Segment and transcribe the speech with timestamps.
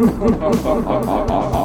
[0.00, 1.59] 哈哈哈哈哈哈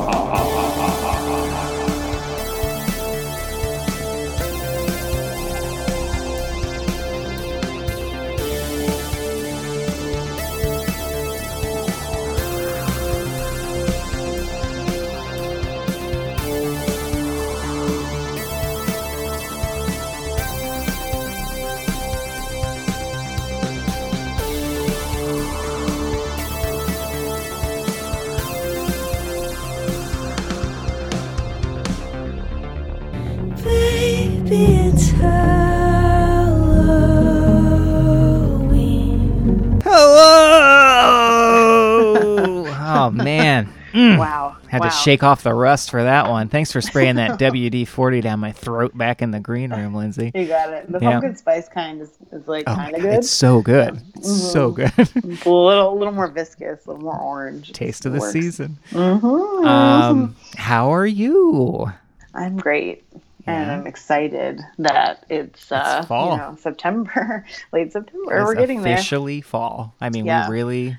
[44.85, 44.89] Wow.
[44.89, 46.47] To shake off the rust for that one.
[46.49, 50.31] Thanks for spraying that WD forty down my throat back in the green room, Lindsay.
[50.33, 50.91] You got it.
[50.91, 51.11] The Yeah.
[51.11, 53.13] pumpkin spice kind is, is like Oh kind of good.
[53.15, 54.01] It's so good.
[54.15, 54.91] It's so good.
[54.97, 57.71] A little, a little more viscous, a little more orange.
[57.73, 58.33] Taste of the Works.
[58.33, 58.77] season.
[58.91, 59.65] Mhm.
[59.65, 61.91] Um, how are you?
[62.33, 63.03] I'm great,
[63.47, 63.73] and Yeah.
[63.77, 66.31] I'm excited that it's, uh, fall.
[66.31, 68.37] you know September, late September.
[68.39, 68.93] It's We're getting there.
[68.95, 69.93] officially fall.
[70.01, 70.49] I mean, Yeah.
[70.49, 70.97] we really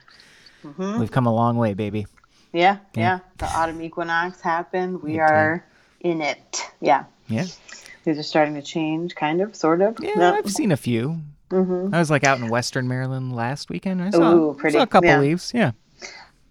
[0.65, 0.99] Mhm.
[0.99, 2.07] we've come a long way, baby.
[2.57, 3.03] Yeah, Yeah.
[3.03, 5.03] yeah, The autumn equinox happened.
[5.03, 5.21] We too.
[5.21, 5.65] are
[6.01, 6.63] in it.
[6.81, 7.45] Yeah, Yeah.
[8.05, 9.97] these are starting to change, kind of, sort of.
[10.01, 10.35] Yeah, Yep.
[10.35, 11.21] I've seen a few.
[11.51, 11.95] Mhm.
[11.95, 14.03] I was like out in Western Maryland last weekend.
[14.03, 14.79] I saw, Ooh, pretty.
[14.79, 15.21] saw a couple Yeah.
[15.21, 15.53] leaves.
[15.55, 15.73] Yeah.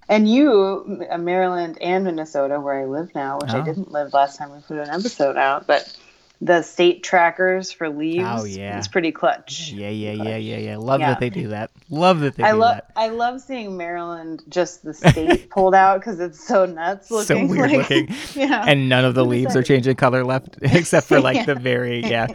[0.07, 3.59] And you, uh, Maryland and Minnesota, where I live now, which Oh.
[3.59, 5.91] I didn't live last time we put an episode out, but
[6.41, 8.77] the state trackers for leaves, Oh, yeah.
[8.77, 9.71] it's pretty clutch.
[9.71, 10.77] Yeah, yeah, yeah, yeah, yeah.
[10.77, 11.09] Love Yeah.
[11.11, 11.71] that they do that.
[11.89, 12.91] Love that they I do love that.
[12.95, 17.47] I love seeing Maryland just the state pulled out because it's so nuts So looking.
[17.47, 18.15] weird like- looking.
[18.35, 21.45] Yeah, And none of the leaves are changing color left, except for like Yeah.
[21.45, 22.27] the very yeah,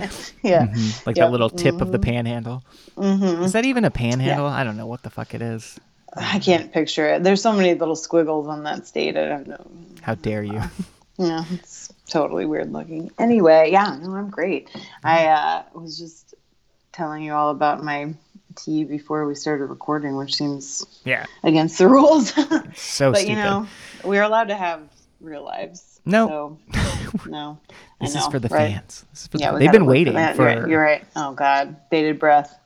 [0.43, 0.67] yeah.
[0.69, 1.27] mhm, like Yep.
[1.27, 2.63] that little tip of the panhandle.
[2.97, 4.47] hmm Is that even a panhandle?
[4.47, 5.79] I don't know what the fuck it is.
[6.17, 7.23] I can't picture it.
[7.23, 9.17] There's so many little squiggles on that state.
[9.17, 9.65] I don't know.
[10.01, 10.61] How dare you?
[11.19, 13.11] Yeah, it's totally weird looking.
[13.19, 14.69] Anyway, yeah, no, I'm great.
[15.03, 16.35] I uh, was just
[16.93, 18.13] telling you all about my
[18.57, 22.31] tea before we started recording, which seems Yeah, against the rules.
[22.75, 23.29] so but stupid.
[23.29, 23.67] you know,
[24.05, 24.83] we're allowed to have
[25.21, 26.01] real lives.
[26.05, 26.59] No.
[26.75, 27.59] So, no.
[28.01, 28.73] This is for the right?
[28.73, 29.05] fans.
[29.11, 31.05] This is for Yeah, the- they've been waiting for You're right, you're right.
[31.17, 32.59] Oh God, bated breath.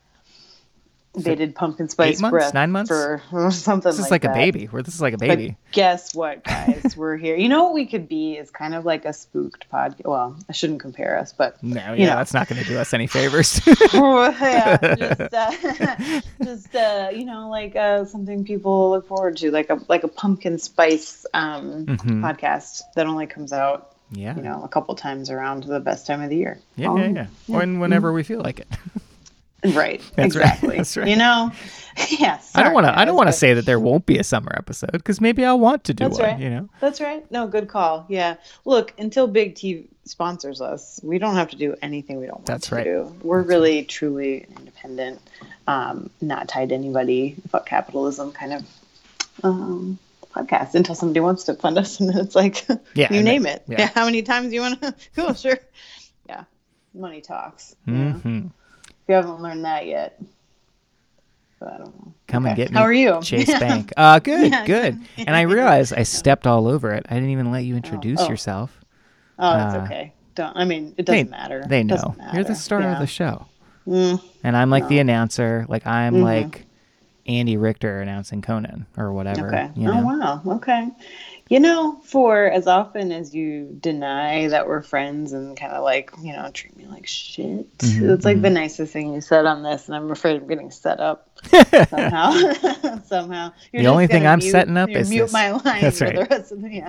[1.22, 2.52] Bated pumpkin spice eight months?
[2.54, 2.88] Nine months?
[2.90, 3.74] for something.
[3.74, 4.32] Like that this is like, that.
[4.32, 4.64] a baby.
[4.66, 5.56] Where this is like a But baby.
[5.72, 6.94] guess what, guys?
[6.96, 7.36] We're here.
[7.36, 10.04] You know what we could be is kind of like a spooked podcast.
[10.04, 12.16] Well, I shouldn't compare us, but No, yeah, you know.
[12.16, 13.60] that's not going to do us any favors.
[13.94, 19.70] yeah, just, uh, just uh, you know, like uh, something people look forward to, like
[19.70, 22.20] a like a pumpkin spice um, Mhm.
[22.20, 26.22] podcast that only comes out, yeah, you know, a couple times around the best time
[26.22, 26.58] of the year.
[26.76, 27.26] yeah, Um, yeah, yeah.
[27.46, 28.68] When whenever we feel like it.
[29.64, 30.00] Right.
[30.16, 30.44] That's right.
[30.44, 30.76] exactly.
[30.76, 31.08] That's right.
[31.08, 31.50] You know.
[32.10, 32.50] Yes.
[32.56, 32.98] I don't want to.
[32.98, 35.60] I don't want to say that there won't be a summer episode because maybe I'll
[35.60, 36.28] want to do That's one.
[36.28, 36.40] right.
[36.40, 36.68] You know.
[36.80, 37.24] That's right.
[37.30, 38.04] No, good call.
[38.08, 38.34] Yeah.
[38.64, 42.46] Look, until Big T sponsors us, we don't have to do anything we don't want
[42.46, 42.82] That's to right.
[42.82, 43.14] do.
[43.22, 45.20] We're really, truly independent,
[45.68, 47.36] um, not tied to anybody.
[47.50, 48.62] Fuck capitalism kind of
[49.44, 49.96] um,
[50.34, 53.62] podcast until somebody wants to fund us, and then it's like, Yeah, you name it.
[53.68, 53.82] yeah.
[53.82, 53.90] Yeah.
[53.94, 54.96] How many times you want to?
[55.14, 55.60] cool, sure.
[56.28, 56.42] Yeah.
[56.92, 57.76] Money talks.
[57.86, 58.50] you know?
[59.04, 60.20] If you haven't learned that yet.
[61.60, 62.14] But I don't know.
[62.26, 62.76] Come and get me.
[62.76, 63.20] How are you?
[63.22, 63.92] Chase Bank.
[63.96, 64.64] Uh, good, Yeah.
[64.66, 64.98] good.
[65.18, 67.04] And I realized I stepped all over it.
[67.08, 68.28] I didn't even let you introduce oh.
[68.28, 68.80] yourself.
[69.38, 70.12] Oh, that's Uh, okay.
[70.34, 70.56] Don't.
[70.56, 71.64] I mean, it They, doesn't matter.
[71.68, 71.96] they know.
[71.96, 72.54] doesn't You're the matter.
[72.54, 73.46] star of the show.
[73.86, 75.66] Mm, And I'm like the announcer.
[75.68, 76.22] Like I'm Mhm.
[76.22, 76.66] like
[77.26, 79.48] Andy Richter announcing Conan or whatever.
[79.48, 79.70] okay.
[79.76, 80.00] You know?
[80.00, 80.42] Oh wow.
[80.56, 80.88] Okay.
[81.50, 86.10] You know, for as often as you deny that we're friends and kind of like,
[86.22, 89.62] you know, treat me like shit, Mhm, it's like the nicest thing you said on
[89.62, 91.28] this, and I'm afraid I'm getting set up
[91.90, 92.32] somehow.
[93.06, 93.52] somehow.
[93.72, 95.32] You're The only thing I'm mute- setting up is mute this.
[95.34, 96.14] my line That's for right.
[96.16, 96.88] the rest of the yeah.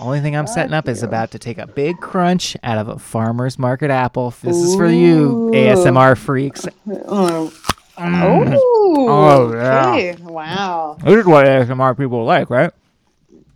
[0.00, 2.86] Only thing I'm setting Fuck up is about to take a big crunch out of
[2.88, 4.32] a farmer's market apple.
[4.42, 6.66] This is for you, ASMR freaks.
[6.86, 7.52] Oh.
[7.98, 8.56] Mm.
[8.56, 9.90] Oh, Oh, yeah.
[9.90, 10.16] okay.
[10.22, 10.98] Wow.
[11.02, 12.70] This is what ASMR people like, right?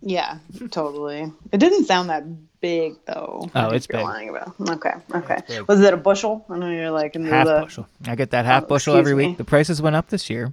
[0.05, 0.39] Yeah,
[0.71, 1.31] totally.
[1.51, 2.23] It didn't sound that
[2.59, 3.49] big though.
[3.55, 4.01] Oh, it's big.
[4.01, 4.53] Lying about.
[4.69, 5.61] Okay, okay.
[5.67, 6.45] Was it a bushel?
[6.49, 7.61] I know you're like into Half the.
[7.61, 7.87] bushel.
[8.05, 9.27] I get that half Oh, bushel every me.
[9.27, 9.37] week.
[9.37, 10.51] The prices went up this year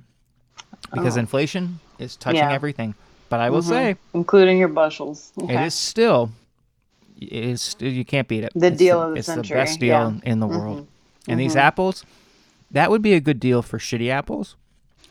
[0.92, 1.20] because Oh.
[1.20, 2.52] inflation is touching Yeah.
[2.52, 2.94] everything.
[3.28, 3.68] But I will Mhm.
[3.68, 5.32] say, including your bushels.
[5.40, 5.54] Okay.
[5.54, 6.30] it is still,
[7.20, 8.52] it is you can't beat it.
[8.54, 10.12] The It's deal of the It's century, the best deal yeah.
[10.32, 10.86] in- the world.
[11.28, 11.60] And these mhm.
[11.60, 12.04] apples,
[12.70, 14.54] that would be a good deal for shitty apples,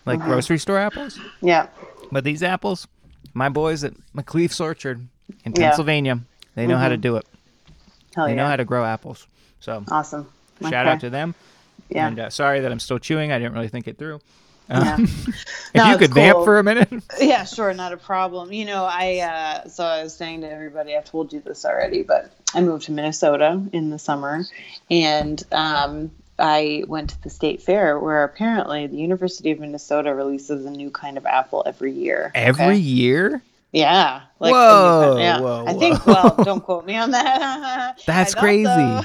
[0.06, 0.30] like Mm-hmm.
[0.30, 1.19] grocery store apples.
[1.42, 1.68] Yeah.
[2.12, 2.88] But these apples,
[3.34, 5.08] my boys at McLeaf's Orchard
[5.46, 5.68] in Yeah.
[5.70, 6.20] Pennsylvania,
[6.56, 7.02] they know how to Mhm.
[7.02, 7.26] do it.
[8.16, 8.38] Hell they yeah.
[8.38, 9.28] know how to grow apples.
[9.60, 10.28] So Awesome.
[10.62, 10.90] shout Okay.
[10.90, 11.36] out to them.
[11.90, 12.08] Yeah.
[12.08, 13.31] And uh, sorry that I'm still chewing.
[13.31, 14.20] I didn't really think it through.
[14.70, 15.46] Um, if
[15.76, 16.90] No, you could vamp for a minute.
[17.20, 18.52] Yeah, sure, not a problem.
[18.54, 22.04] You know, I uh, so I was saying to everybody, I've told you this already,
[22.04, 24.46] but I moved to Minnesota in the summer,
[24.92, 30.65] and um, I went to the state fair where apparently the University of Minnesota releases
[30.65, 32.31] a new kind of apple every year.
[32.36, 32.75] Every okay?
[32.75, 33.41] year?
[33.71, 35.39] yeah, new Whoa, kind- yeah.
[35.41, 36.06] whoa, I think.
[36.06, 38.01] Well, don't quote me on that.
[38.06, 38.63] That's crazy.
[38.65, 39.01] so.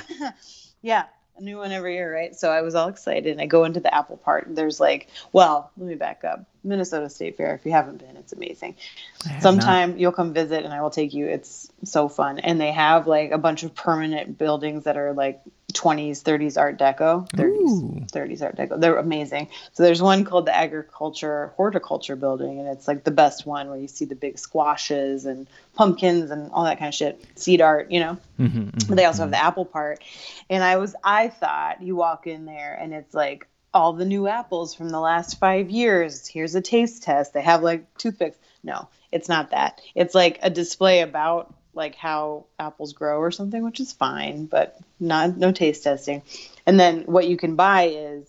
[0.82, 1.04] yeah.
[1.36, 2.34] A new one every year, right?
[2.36, 3.26] So I was all excited.
[3.26, 4.46] And I go into the apple part.
[4.46, 6.44] And there's like, well, let me back up.
[6.62, 7.56] Minnesota State Fair.
[7.56, 8.76] If you haven't been, it's amazing
[9.24, 9.42] have not.
[9.42, 11.26] sometime you'll come visit and I will take you.
[11.26, 12.38] It's so fun.
[12.38, 15.40] And they have like a bunch of permanent buildings that are like
[15.74, 17.28] 20s, 30s Art Deco.
[17.30, 18.06] 30s, Ooh.
[18.12, 18.80] 30s Art Deco.
[18.80, 19.48] They're amazing.
[19.72, 23.78] So there's one called the Agriculture Horticulture Building, and it's like the best one where
[23.78, 27.22] you see the big squashes and pumpkins and all that kind of shit.
[27.34, 28.16] Seed art, you know?
[28.38, 28.88] Mhm, mhm.
[28.88, 30.02] But they also have the apple part.
[30.48, 34.28] And I was I thought you walk in there and it's like all the new
[34.28, 36.26] apples from the last five years.
[36.26, 37.32] Here's a taste test.
[37.34, 38.38] They have like toothpicks.
[38.62, 39.80] No, it's not that.
[39.94, 44.78] It's like a display about like how apples grow or something, which is fine, but
[45.00, 46.22] not no taste testing.
[46.66, 48.28] And then what you can buy is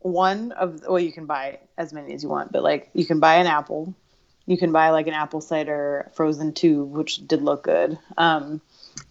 [0.00, 3.20] one of well, you can buy as many as you want, but like you can
[3.20, 3.94] buy an apple.
[4.46, 7.98] You can buy like an apple cider frozen tube, which did look good.
[8.18, 8.60] Um,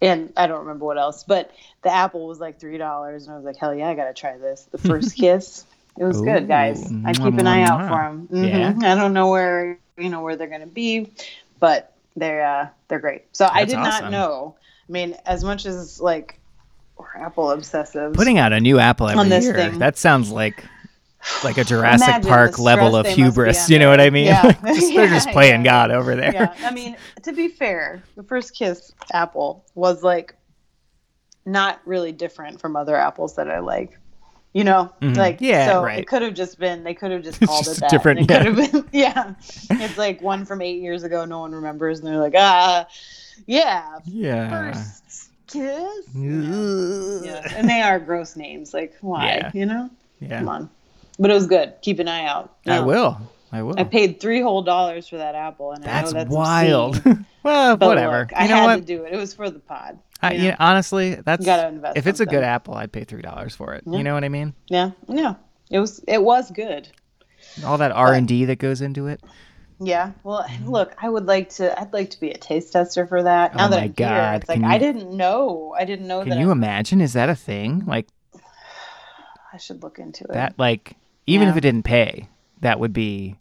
[0.00, 1.50] and I don't remember what else, but
[1.82, 4.38] the apple was like three dollars, and I was like, hell yeah, I gotta try
[4.38, 4.68] this.
[4.70, 5.64] The first kiss,
[5.98, 6.24] it was Ooh.
[6.24, 6.92] good, guys.
[7.04, 8.28] I keep an eye out for them.
[8.30, 8.74] Yeah.
[8.82, 11.10] I don't know where you know where they're gonna be,
[11.58, 13.24] but they're uh, they're great.
[13.32, 14.04] So I did awesome.
[14.04, 14.54] not know.
[14.88, 16.38] I mean, as much as like
[16.96, 19.54] we're apple obsessive, Putting out a new apple every On this year.
[19.54, 19.80] thing.
[19.80, 20.64] That sounds like
[21.42, 23.68] like a Jurassic Imagine Park level of they must be hubris.
[23.70, 24.26] You know what I mean?
[24.26, 24.42] Yeah.
[24.42, 25.70] Like, just- they're just playing yeah.
[25.88, 26.32] God over there.
[26.32, 30.36] yeah, I mean, to be fair, the first kiss apple was like
[31.44, 33.98] not really different from other apples that I like.
[34.54, 35.16] You know, Mhm.
[35.16, 35.98] like Yeah, so right.
[35.98, 37.90] it could have just been they could have just called just it that.
[37.90, 38.44] different, It yeah.
[38.52, 39.34] been yeah.
[39.70, 42.86] It's like one from eight years ago, no one remembers, and they're like, ah,
[43.46, 44.48] yeah, Yeah.
[44.72, 46.06] first kiss.
[46.16, 47.22] Ugh.
[47.24, 48.72] Yeah, and they are gross names.
[48.72, 49.26] Like why?
[49.26, 49.50] Yeah.
[49.52, 49.90] You know,
[50.20, 50.70] yeah come on.
[51.18, 51.74] But it was good.
[51.82, 52.54] Keep an eye out.
[52.66, 53.18] I will.
[53.52, 53.78] I will.
[53.78, 57.00] I paid three whole dollars for that apple, and I That's, know that's wild.
[57.44, 58.20] well, but whatever.
[58.20, 58.76] look, I had what?
[58.76, 59.12] to do it.
[59.12, 59.98] It was for the pod.
[60.22, 60.56] I, you you know?
[60.58, 63.84] honestly, that's if it's a good apple, I'd pay three dollars for it.
[63.86, 63.98] Yeah.
[63.98, 64.54] You know what I mean?
[64.68, 65.34] Yeah, yeah.
[65.70, 66.88] It was it was good.
[67.64, 69.22] All that R and D that goes into it.
[69.80, 70.12] Yeah.
[70.22, 70.68] Well, mm.
[70.68, 71.78] look, I would like to.
[71.78, 73.52] I'd like to be a taste tester for that.
[73.54, 75.74] Oh now Oh that my I'm here, God, it's like can I didn't know.
[75.78, 77.00] I didn't know Can you I, imagine?
[77.00, 77.84] Is that a thing?
[77.86, 78.08] Like
[79.52, 80.32] I should look into it.
[80.32, 80.58] that?
[80.58, 80.96] Like
[81.26, 82.28] even if it didn't pay,
[82.60, 83.36] that would be.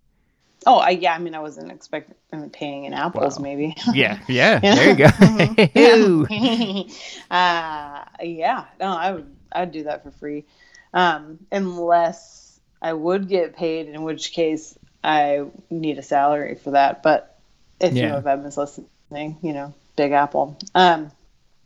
[0.65, 1.13] Oh, I, yeah.
[1.13, 2.15] I mean, I wasn't expecting
[2.51, 3.43] paying in apples, Wow.
[3.43, 3.75] maybe.
[3.93, 4.19] Yeah.
[4.27, 4.59] Yeah.
[4.63, 4.75] Yeah.
[4.75, 6.27] There you go.
[6.27, 6.87] Ew.
[7.31, 10.45] uh, yeah, no, I would I'd do that for free,
[10.93, 17.03] um, unless I would get paid, in which case I need a salary for that.
[17.03, 17.37] But
[17.79, 20.57] if you know if Edmund's listening, you know, Big Apple.
[20.73, 21.11] Um,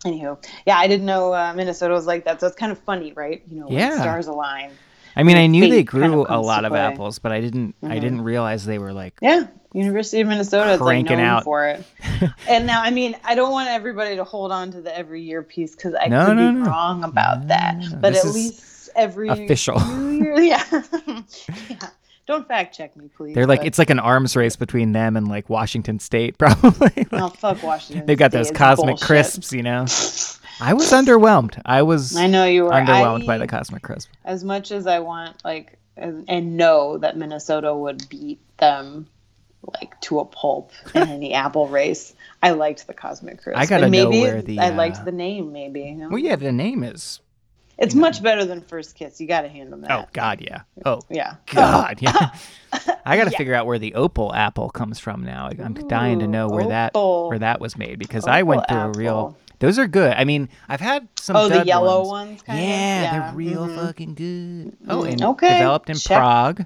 [0.04, 3.14] anywho, yeah, I didn't know uh, Minnesota was like that, so it's kind of funny,
[3.14, 3.42] right?
[3.50, 3.96] You know, Yeah.
[4.00, 4.72] stars align.
[5.18, 7.76] I mean, I knew they kind of grew a lot of apples, but I didn't.
[7.84, 8.02] I Mhm.
[8.02, 9.16] didn't realize they were like.
[9.22, 11.44] Yeah, University of Minnesota is like known out.
[11.44, 11.84] for it.
[12.50, 15.44] and now, I mean, I don't want everybody to hold on to the every year
[15.44, 16.66] piece because I No, could no, be no.
[16.66, 17.82] wrong about that.
[18.00, 19.80] But This at least every official.
[19.80, 20.64] few years- yeah.
[21.70, 21.90] yeah.
[22.28, 23.34] Don't fact check me, please.
[23.36, 26.92] They're like but- it's like an arms race between them and like Washington State, probably.
[26.96, 28.06] Like, oh fuck Washington.
[28.06, 29.08] They've got State, those cosmic bullshit.
[29.08, 29.86] crisps, you know.
[30.60, 31.62] I was underwhelmed.
[31.66, 34.10] I was I know you were underwhelmed I- by the cosmic crisp.
[34.26, 39.08] As much as I want, like, and, and know that Minnesota would beat them,
[39.82, 42.14] like to a pulp in any apple race.
[42.42, 43.58] I liked the cosmic crisp.
[43.60, 45.52] I gotta And know maybe where the, I uh, liked the name.
[45.52, 45.82] Maybe.
[45.82, 46.10] you know?
[46.10, 47.20] Well, yeah, the name is.
[47.80, 49.22] It's much better than First Kiss.
[49.22, 49.92] You got to hand them that.
[49.92, 50.62] Oh God, yeah.
[50.84, 51.36] Oh Yeah.
[51.54, 52.32] God, yeah.
[53.06, 53.38] I got to Yeah.
[53.38, 55.50] figure out where the opal apple comes from now.
[55.50, 59.02] I'm dying to know where that where that was made because I went Opal through
[59.04, 59.38] a real.
[59.60, 60.14] Those are good.
[60.14, 61.36] I mean, I've had some.
[61.36, 62.42] Oh, the yellow ones.
[62.48, 62.60] ones.
[62.60, 63.12] Yeah, of?
[63.12, 63.76] they're real mhm.
[63.76, 64.78] fucking good.
[64.88, 65.58] Oh, and okay.
[65.58, 66.18] developed in Check.
[66.18, 66.66] Prague.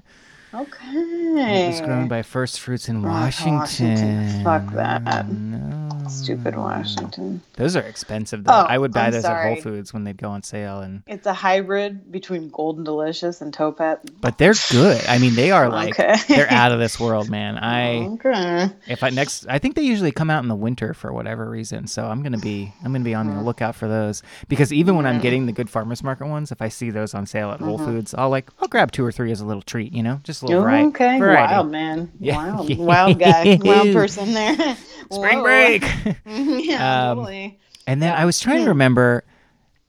[0.54, 0.78] Okay.
[0.94, 3.58] It was grown by First Fruits in Washington.
[3.58, 4.44] Washington.
[4.44, 5.28] Fuck that.
[5.30, 5.88] No.
[6.08, 7.40] Stupid Washington.
[7.54, 8.52] Those are expensive though.
[8.52, 9.62] Oh, I would buy I'm those at Whole.
[9.62, 13.98] Foods when they'd go on sale and It's a hybrid between Golden Delicious and Topaz.
[14.20, 15.02] but they're good.
[15.06, 16.16] I mean, they are like Okay.
[16.28, 17.56] they're out of this world, man.
[17.62, 18.68] I Okay.
[18.88, 21.86] if I next I think they usually come out in the winter for whatever reason.
[21.86, 24.72] So I'm going to be I'm going to be on the lookout for those because
[24.72, 27.50] even when I'm getting the good farmers market ones, if I see those on sale
[27.52, 27.86] at Whole mm-hmm.
[27.86, 30.20] Foods, I'll like I'll grab two or three as a little treat, you know?
[30.24, 30.88] Just little vari- Mm-hmm.
[30.88, 31.18] okay.
[31.18, 31.52] variety.
[31.52, 32.12] Wild man.
[32.20, 32.36] Yeah.
[32.36, 32.78] Wild.
[32.78, 33.58] Wild guy.
[33.62, 34.56] Wild person there.
[35.10, 35.42] Spring Whoa.
[35.44, 35.82] break.
[36.26, 37.58] yeah, Um, totally.
[37.86, 38.22] And then Yeah.
[38.22, 39.24] I was trying to remember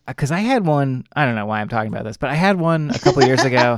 [0.08, 1.06] because I had one.
[1.16, 3.44] I don't know why I'm talking about this, but I had one a couple years
[3.46, 3.78] ago.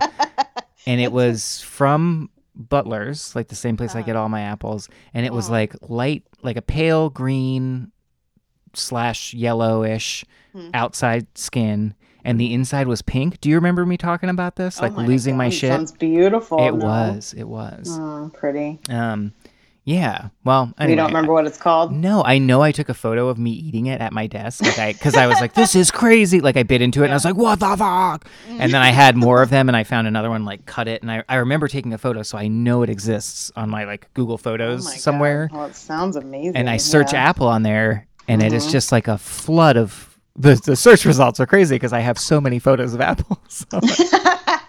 [0.87, 5.25] and it was from Butler's, like the same place I get all my apples, and
[5.25, 5.53] it was Oh.
[5.53, 7.91] like light, like a pale green
[8.73, 10.69] slash yellowish Hmm.
[10.73, 11.93] outside skin,
[12.25, 13.39] and the inside was pink.
[13.39, 14.81] Do you remember me talking about this?
[14.81, 15.71] Like Oh my losing my God, shit.
[15.71, 16.59] Sounds beautiful.
[16.59, 16.85] it no?
[16.85, 17.33] was.
[17.37, 17.87] It was.
[17.97, 18.79] Oh, pretty.
[18.89, 19.31] Um,
[19.87, 20.29] yeah.
[20.43, 21.91] Well, anyway, you don't remember what it's called?
[21.91, 24.79] No, I know I took a photo of me eating it at my desk, like
[24.79, 27.15] I, because I was like, "This is crazy!" Like I bit into it, and I
[27.15, 30.07] was like, "What the fuck?" And then I had more of them, and I found
[30.07, 32.81] another one, like cut it, and I, I remember taking a photo, so I know
[32.81, 34.99] it exists on my like Google Oh Photos my God.
[35.01, 36.55] somewhere, Well, it sounds amazing.
[36.55, 37.19] and I search yeah.
[37.19, 37.29] Mm-hmm.
[37.29, 41.39] Apple on there, and it is just like a flood of the the search results
[41.39, 43.65] are crazy because I have so many photos of apples.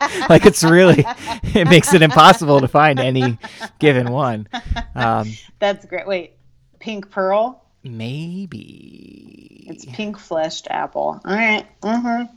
[0.09, 1.05] So, like it's really
[1.55, 3.39] it makes it impossible to find any
[3.81, 4.47] given one.
[4.95, 6.07] Um, That's great.
[6.07, 6.35] Wait,
[6.79, 7.65] pink pearl?
[7.83, 11.21] maybe It's pink fleshed apple.
[11.25, 11.67] All right.
[11.83, 12.33] Mm-hmm.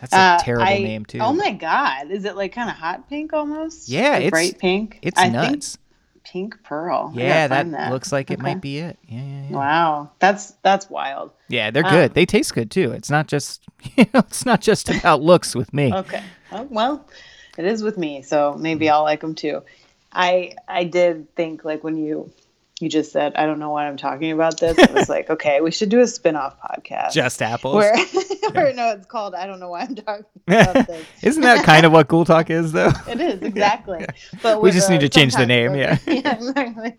[0.00, 1.18] That's a Uh, terrible I- name too.
[1.18, 2.10] Oh my god!
[2.10, 3.88] Is it like kind of hot pink almost?
[3.88, 4.98] Yeah, Like it's- bright pink.
[5.02, 5.76] It's I nuts.
[5.76, 5.84] Think
[6.32, 7.12] pink pearl.
[7.14, 8.42] Yeah, gotta that, looks like it Okay.
[8.52, 8.98] might be it.
[9.08, 9.56] Yeah, yeah, yeah.
[9.56, 11.32] Wow, that's that's wild.
[11.48, 12.10] Yeah, they're good.
[12.10, 12.92] Um, they taste good too.
[12.92, 13.62] It's not just
[13.96, 15.92] you know, it's not just about looks with me.
[15.92, 16.22] Okay.
[16.52, 17.06] Oh, well,
[17.56, 19.62] it is with me, so maybe I'll like them too.
[20.12, 22.30] I I did think like when you
[22.80, 24.78] you just said I don't know why I'm talking about this.
[24.78, 27.12] I was like, okay, we should do a spin-off podcast.
[27.12, 27.74] Just apples.
[27.74, 27.96] where,
[28.52, 31.06] where no, it's called I don't know why I'm talking about this.
[31.22, 32.92] Isn't that kind of what Cool Talk is though?
[33.08, 34.06] It is exactly.
[34.42, 35.98] But We just uh, need to change the name, yeah.
[36.06, 36.98] yeah, exactly.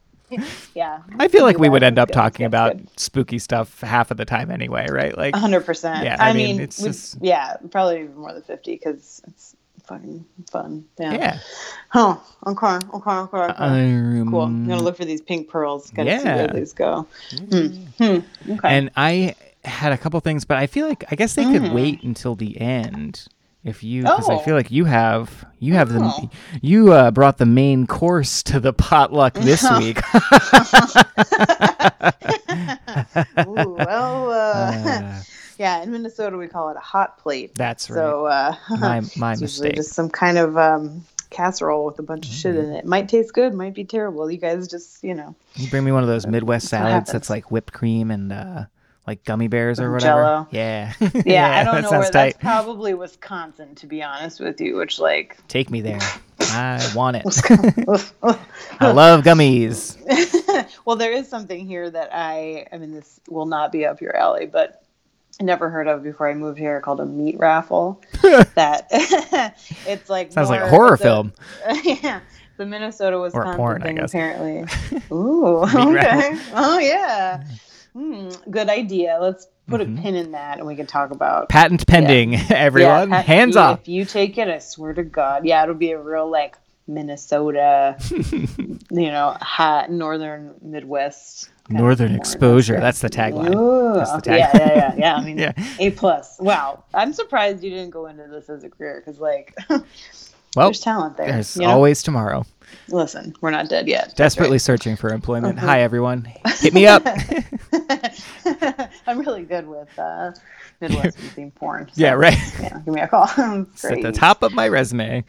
[0.75, 0.99] yeah.
[1.17, 2.13] I feel like we would end up good.
[2.13, 2.99] talking about good.
[2.99, 5.17] spooky stuff half of the time anyway, right?
[5.17, 6.03] Like hundred percent.
[6.05, 9.55] Yeah, I I, mean, mean, it's just- yeah, probably even more than fifty because it's
[9.89, 10.85] fucking fun.
[10.99, 11.13] Yeah.
[11.13, 11.39] yeah.
[11.89, 12.17] Huh.
[12.47, 12.75] Okay.
[12.93, 13.11] Okay.
[13.11, 13.37] Okay.
[13.37, 13.53] okay.
[13.57, 14.41] Um, cool.
[14.43, 15.89] I'm gonna look for these pink pearls.
[15.91, 16.35] Gotta see Yeah.
[16.35, 17.07] where these go.
[17.49, 17.67] Hmm.
[17.97, 18.19] Hmm.
[18.51, 18.59] Okay.
[18.69, 21.73] And I had a couple things, but I feel like I guess they could Mm.
[21.73, 23.27] wait until the end
[23.65, 24.39] if you because I Oh.
[24.39, 25.99] feel like you have you have Oh.
[25.99, 26.29] the
[26.61, 29.99] you uh, brought the main course to the potluck this week.
[33.39, 35.21] Ooh, well, uh, Uh,
[35.59, 35.83] yeah.
[35.83, 37.53] In Minnesota, we call it a hot plate.
[37.55, 37.95] that's right.
[37.97, 39.75] So uh, my my it's usually mistake.
[39.75, 42.71] just some kind of um, casserole with a bunch of shit Mm-hmm.
[42.71, 42.85] in it.
[42.85, 44.31] Might taste good, might be terrible.
[44.31, 47.51] You guys just, you know, You bring me one of those Midwest salads that's like
[47.51, 48.63] whipped cream and uh,
[49.05, 50.21] like gummy bears or whatever.
[50.21, 50.47] Jell-O.
[50.51, 50.93] Yeah.
[51.25, 51.59] yeah.
[51.61, 52.11] I don't that know where tight.
[52.11, 54.75] that's probably Wisconsin, to be honest with you.
[54.77, 55.99] Which like, Take me there.
[56.41, 57.23] I want it.
[58.79, 59.97] I love gummies.
[60.85, 64.15] well, there is something here that I, I mean, this will not be up your
[64.15, 64.83] alley, but
[65.41, 68.01] never heard of before I moved here called a meat raffle.
[68.55, 68.87] that
[69.87, 71.33] it's like Sounds like a horror the- film.
[71.83, 72.21] yeah,
[72.57, 74.65] the Minnesota Wisconsin porn, thing apparently.
[75.11, 75.91] Ooh, okay.
[75.93, 76.53] raffle.
[76.55, 77.43] Oh yeah.
[77.93, 79.17] Hmm, good idea.
[79.21, 79.97] Let's put Mm-hmm.
[79.99, 83.09] a pin in that, and we can talk about Patent pending, everyone.
[83.11, 83.81] Pat, Hands you- off.
[83.81, 87.95] If you take it, I swear to God, yeah, it'll be a real like Minnesota,
[88.91, 91.49] you know, hot northern Midwest.
[91.69, 92.79] Northern exposure.
[92.79, 93.55] That's the tagline.
[93.55, 94.37] Ooh, That's the okay.
[94.39, 95.15] yeah, yeah, yeah, yeah.
[95.15, 95.53] I mean, Yeah.
[95.79, 96.37] A plus.
[96.39, 100.79] Wow, I'm surprised you didn't go into this as a career because, like, Well, there's
[100.79, 101.31] talent there.
[101.31, 101.69] there's you know?
[101.69, 102.43] always tomorrow.
[102.87, 104.15] Listen, we're not dead yet.
[104.15, 105.57] Desperately searching for employment.
[105.57, 105.67] Uh-huh.
[105.67, 106.27] Hi, everyone.
[106.59, 107.03] Hit me up.
[109.07, 110.31] I'm really good with uh,
[110.81, 111.87] Midwestern themed porn.
[111.87, 112.37] so, yeah, right.
[112.61, 113.29] Yeah, give me a call.
[113.73, 115.23] It's at the top of my resume.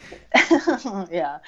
[1.11, 1.39] yeah.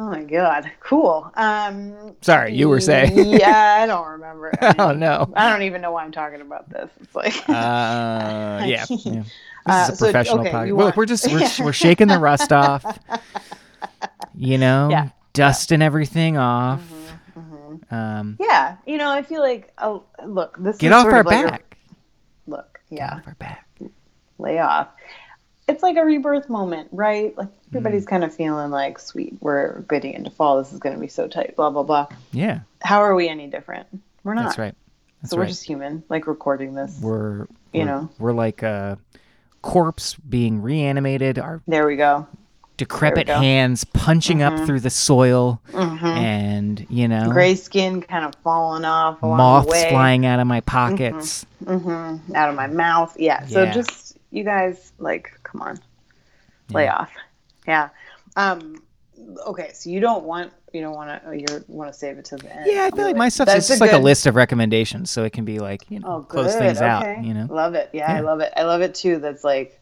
[0.00, 0.70] Oh my god.
[0.78, 1.28] Cool.
[1.34, 3.16] Um Sorry, you were saying.
[3.40, 4.52] Yeah, I don't remember.
[4.62, 5.32] I Oh, mean, no.
[5.34, 6.88] I don't even know why I'm talking about this.
[7.00, 8.84] It's like Uh, yeah.
[8.88, 9.22] yeah.
[9.66, 10.72] This Uh, is a so, professional okay, podcast.
[10.76, 12.84] want- we're just we're, we're shaking the rust off.
[14.34, 15.08] You know, Yeah.
[15.32, 16.80] dusting everything off.
[17.36, 21.20] Mm-hmm, Um, Yeah, you know, I feel like oh look, this get is off our
[21.20, 21.76] of like a- back.
[22.46, 23.66] look, Get yeah, off our back.
[24.38, 24.88] lay off.
[25.66, 27.36] It's like a rebirth moment, right?
[27.36, 28.08] Like everybody's Mm.
[28.08, 30.58] kind of feeling like, sweet, we're getting into fall.
[30.58, 31.56] This is going to be so tight.
[31.56, 32.06] Blah blah blah.
[32.32, 33.86] Yeah, How are we any different?
[34.24, 34.44] We're not.
[34.46, 34.74] that's right.
[35.22, 35.44] That's so right.
[35.44, 36.98] we're just human, like recording this.
[37.02, 37.46] we're, you
[37.80, 38.08] we're- know.
[38.18, 38.98] we're like a
[39.62, 41.38] corpse being reanimated.
[41.38, 42.26] Our There we go.
[42.76, 43.38] decrepit go.
[43.38, 46.02] hands punching up through the soil, Mhm.
[46.04, 49.90] and you know, Gray skin kind of falling off moths the way.
[49.90, 51.44] flying out of my pockets.
[51.66, 53.16] hmm out of my mouth.
[53.18, 53.44] Yeah.
[53.46, 55.80] So just you guys, like, come on,
[56.70, 56.94] lay Yeah.
[56.96, 57.10] off.
[57.68, 57.90] Yeah.
[58.36, 58.82] Um.
[59.46, 59.70] Okay.
[59.74, 62.54] So you don't want you don't want to you want to save it to the
[62.54, 62.66] end.
[62.70, 65.32] Yeah, I feel like my stuff is just like a list of recommendations, so it
[65.32, 66.58] can be like you know Oh, close good.
[66.60, 67.22] things out.
[67.24, 67.90] You know, Love it.
[67.92, 68.52] Yeah, I love it.
[68.56, 69.18] I love it too.
[69.18, 69.78] That's like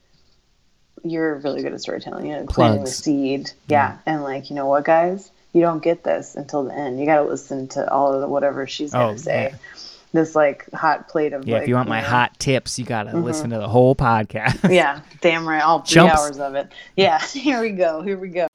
[1.05, 2.27] you're really good at storytelling.
[2.27, 3.51] You know, planting the seed.
[3.69, 3.99] Yeah.
[4.07, 5.31] And like, you know what, guys?
[5.53, 6.99] You don't get this until the end.
[7.01, 9.55] You got to listen to all of the whatever she's Oh, gonna say
[10.17, 11.55] this like hot plate of yeah.
[11.55, 12.09] Like, if you want you my know.
[12.09, 13.23] hot tips, you gotta mm-hmm.
[13.23, 14.69] listen to the whole podcast.
[14.75, 16.19] yeah, damn right, all three Jumps.
[16.19, 16.73] hours of it.
[16.97, 18.03] Yeah, here we go.
[18.03, 18.49] Here we go.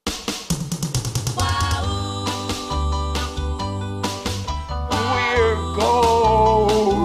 [4.89, 7.01] We're ghosts.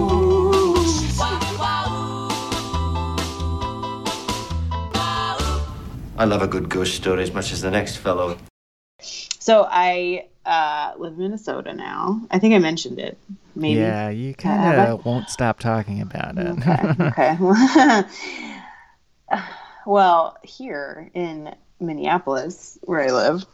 [6.19, 8.37] I love a good ghost story as much as the next fellow.
[8.99, 12.21] So I uh, live in Minnesota now.
[12.31, 13.19] I think I mentioned it
[13.57, 13.79] Maybe.
[13.79, 14.85] Yeah, you kind I?
[14.85, 16.45] of won't stop talking about it.
[16.45, 17.37] Okay.
[17.39, 18.03] okay.
[19.85, 23.45] well, here in Minneapolis, where I live,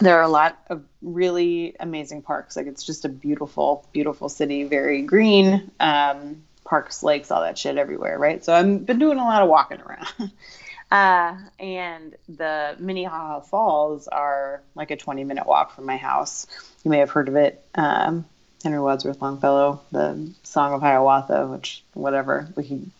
[0.00, 2.56] there are a lot of really amazing parks.
[2.56, 5.70] Like it's just a beautiful, beautiful city, very green.
[5.80, 8.44] Um, parks, lakes, all that shit everywhere, right?
[8.44, 10.32] So I've been doing a lot of walking around.
[10.90, 16.46] Uh, and the Minnehaha Falls are like a 20 minute walk from my house.
[16.84, 17.64] You may have heard of it.
[17.74, 18.26] Um,
[18.62, 22.90] Henry Wadsworth Longfellow, the Song of Hiawatha, which, whatever, we can,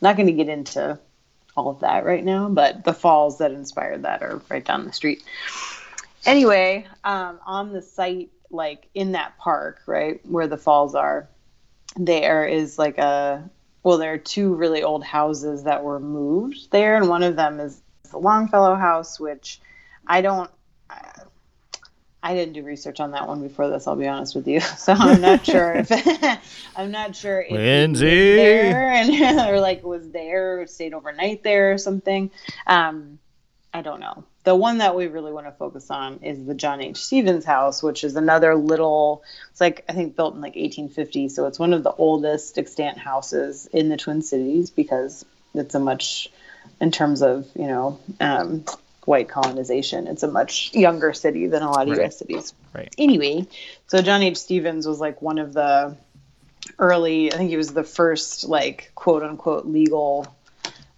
[0.00, 0.98] not going to get into
[1.56, 4.92] all of that right now, but the falls that inspired that are right down the
[4.92, 5.22] street.
[6.26, 11.28] Anyway, um, on the site, like in that park, right, where the falls are,
[11.96, 13.48] there is like a
[13.84, 17.60] well, there are two really old houses that were moved there, and one of them
[17.60, 17.80] is
[18.10, 19.60] the Longfellow House, which
[20.06, 20.50] I don't.
[22.24, 23.86] I, didn't do research on that one before this.
[23.86, 25.90] I'll be honest with you, so I'm not sure if
[26.76, 28.36] I'm not sure if Lindsay.
[28.36, 32.30] there and or like was there, or stayed overnight there or something.
[32.66, 33.18] Um,
[33.74, 34.24] I don't know.
[34.44, 36.98] The one that we really want to focus on is the John H.
[36.98, 41.30] Stevens house, which is another little, it's like, I think built in like 1850.
[41.30, 45.80] So it's one of the oldest extant houses in the Twin Cities because it's a
[45.80, 46.30] much,
[46.80, 48.64] in terms of, you know, um,
[49.06, 52.06] white colonization, it's a much younger city than a lot of Right.
[52.06, 52.54] US cities.
[52.72, 52.92] Right.
[52.98, 53.46] Anyway,
[53.86, 54.36] so John H.
[54.36, 55.96] Stevens was like one of the
[56.78, 60.26] early, I think he was the first, like, quote unquote, legal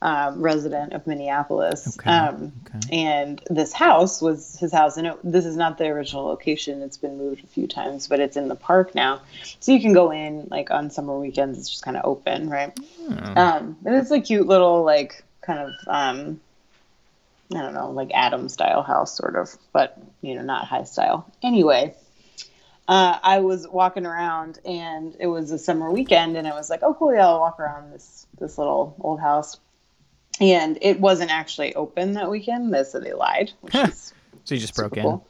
[0.03, 1.97] um, resident of Minneapolis.
[1.99, 2.79] Okay, Um, okay.
[2.93, 6.83] And this house was his house, and it, this is not the original location.
[6.83, 9.23] It's been moved a few times, but it's in the park now,
[9.59, 11.59] so you can go in like on summer weekends.
[11.59, 12.79] It's just kind of open, right?
[13.09, 16.41] Um, and it's a cute little like kind of um,
[17.55, 21.31] I don't know, like Adam style house, sort of, but you know, not high style.
[21.43, 21.95] Anyway,
[22.89, 26.81] uh, I was walking around, and it was a summer weekend, and I was like,
[26.83, 29.59] "Oh, cool, yeah, I'll walk around this this little old house."
[30.41, 32.75] And it wasn't actually open that weekend.
[32.87, 35.21] Said they lied, which So you just broke in.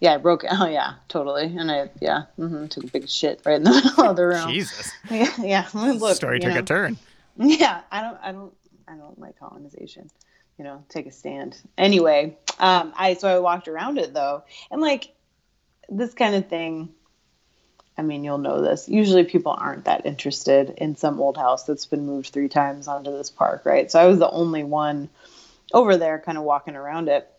[0.00, 0.44] Yeah, I broke.
[0.50, 1.56] Oh yeah, totally.
[1.56, 4.48] And I yeah, hmm took a big shit right in the middle of the room.
[4.50, 4.92] Jesus.
[5.10, 5.68] Yeah, yeah.
[5.74, 6.60] Look, Story took know.
[6.60, 6.96] a turn.
[7.38, 8.52] Yeah, I don't, I don't,
[8.88, 10.10] I don't like colonization.
[10.58, 11.58] You know, take a stand.
[11.76, 15.14] Anyway, um, I so I walked around it though, and like
[15.88, 16.90] this kind of thing.
[17.98, 18.90] I mean, you'll know this.
[18.90, 23.10] Usually, people aren't that interested in some old house that's been moved three times onto
[23.10, 23.90] this park, right?
[23.90, 25.08] So I was the only one
[25.72, 27.30] over there, kind of walking around it,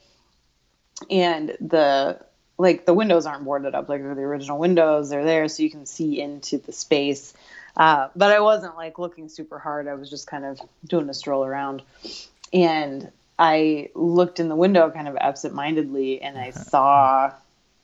[1.11, 2.19] and the
[2.57, 5.09] like the windows aren't boarded up like they're the original windows.
[5.09, 7.33] They're there so you can see into the space.
[7.75, 9.87] Uh, but I wasn't like looking super hard.
[9.87, 11.83] I was just kind of doing a stroll around.
[12.53, 17.31] And I looked in the window kind of absentmindedly and I saw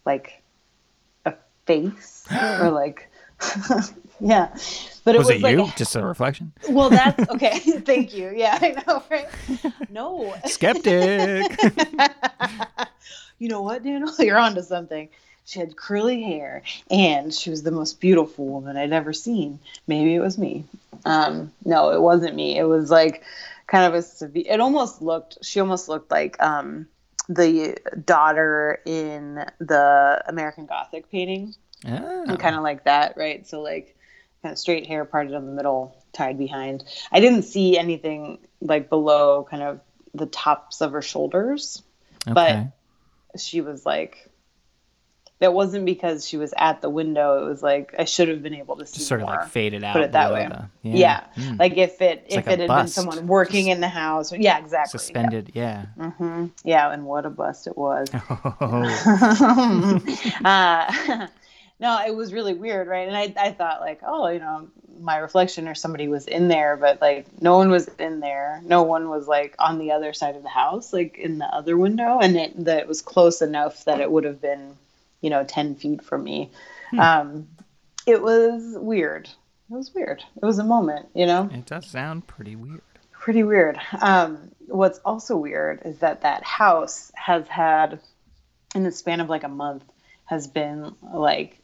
[0.06, 0.42] like
[1.26, 1.34] a
[1.66, 2.26] face
[2.60, 3.10] or like,
[4.20, 4.56] yeah.
[5.04, 5.72] But it Was was, it like, you?
[5.76, 6.54] Just a reflection?
[6.70, 7.60] well, that's okay.
[7.60, 8.32] Thank you.
[8.36, 9.28] Yeah, I know, right?
[9.90, 10.34] No.
[10.46, 11.58] Skeptic.
[13.38, 14.14] you know what, Daniel?
[14.20, 15.10] You're onto something.
[15.46, 19.60] She had curly hair, and she was the most beautiful woman I'd ever seen.
[19.88, 20.64] Maybe it was me.
[21.04, 22.58] Um, no, it wasn't me.
[22.58, 23.24] It was like
[23.68, 24.46] kind of a severe.
[24.48, 25.38] It almost looked.
[25.44, 26.88] She almost looked like um,
[27.30, 32.38] the daughter in the American Gothic painting oh.
[32.40, 33.46] kind of like that, right?
[33.48, 33.96] So like
[34.42, 36.84] kind of straight hair parted in the middle, tied behind.
[37.12, 39.80] I didn't see anything like below kind of
[40.14, 41.82] the tops of her shoulders,
[42.28, 42.34] okay.
[42.34, 44.30] but she was like
[45.44, 47.44] that wasn't because she was at the window.
[47.46, 49.36] It was like I should have been able to see Just sort of more.
[49.36, 49.94] like faded out.
[49.94, 50.48] Put it that way.
[50.50, 51.60] the- yeah, Mm.
[51.60, 52.96] like if it if like it had bust.
[52.96, 54.32] been someone working in the house.
[54.32, 54.98] Yeah, exactly.
[54.98, 55.52] Suspended.
[55.54, 55.86] Yeah.
[56.00, 58.10] hmm Yeah, and what a bust it was.
[58.62, 60.02] Oh.
[60.46, 61.28] uh,
[61.80, 63.08] no, it was really weird, right?
[63.08, 64.68] And I, I thought like, oh, you know,
[65.02, 68.62] my reflection or somebody was in there, but like no one was in there.
[68.66, 71.78] No one was like on the other side of the house, like in the other
[71.78, 74.76] window, and it that it was close enough that it would have been,
[75.24, 76.52] you know, ten feet from me.
[77.00, 77.48] Um,
[78.06, 79.28] it was weird.
[79.28, 80.22] It was weird.
[80.40, 82.82] It was a moment, you know it does sound pretty weird.
[83.12, 83.80] pretty weird.
[84.00, 88.00] Um, what's also weird is that that house has had,
[88.76, 89.84] in the span of like a month,
[90.26, 91.58] has been like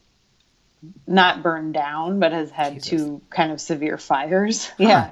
[1.06, 2.88] not burned down, but has had Jesus.
[2.90, 4.70] two kind of severe fires.
[4.78, 5.10] Yeah.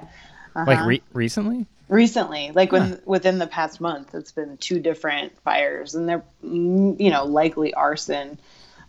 [0.55, 0.85] Like Uh-huh.
[0.87, 1.67] re- recently?
[1.89, 6.99] Recently, like when within the past month, it's been two different fires, and they're mm,
[6.99, 8.39] you know likely arson.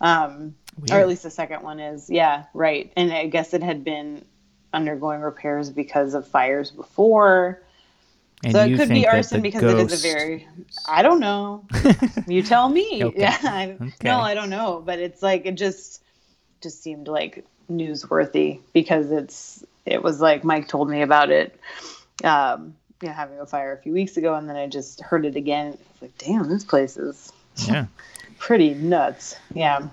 [0.01, 0.55] Um,
[0.91, 4.25] or at least the second one is yeah right and i guess it had been
[4.73, 7.61] undergoing repairs because of fires before
[8.43, 10.49] And so it could be arson because it is a very.
[10.89, 11.67] I don't know.
[12.27, 13.05] you tell me.
[13.05, 13.19] Okay.
[13.21, 13.37] Yeah.
[13.43, 13.93] I, Okay.
[14.05, 16.03] No, I don't know, but it's like it just
[16.63, 21.59] just seemed like newsworthy because it's it was like Mike told me about it.
[22.25, 25.25] Um, you know, having a fire a few weeks ago, and then I just heard
[25.25, 25.77] it again.
[25.93, 27.33] It's like, damn, this place is
[27.67, 27.87] Yeah.
[28.39, 29.37] pretty nuts.
[29.55, 29.89] Yeah.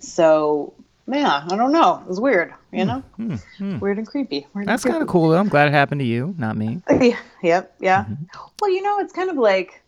[0.00, 0.72] So,
[1.06, 2.00] yeah, I don't know.
[2.02, 3.02] It was weird, you know?
[3.80, 4.46] Weird and creepy.
[4.54, 5.38] Weird That's kind of cool though.
[5.38, 6.80] I'm glad it happened to you, not me.
[6.90, 8.04] Yeah, yep, yeah.
[8.04, 8.24] Mm-hmm.
[8.60, 9.82] Well, you know, it's kind of like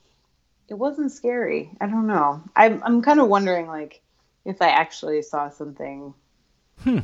[0.69, 1.71] it wasn't scary.
[1.81, 2.43] I don't know.
[2.57, 4.01] I'm I'm kind of wondering like
[4.45, 6.13] if I actually saw something
[6.83, 6.99] Hmm.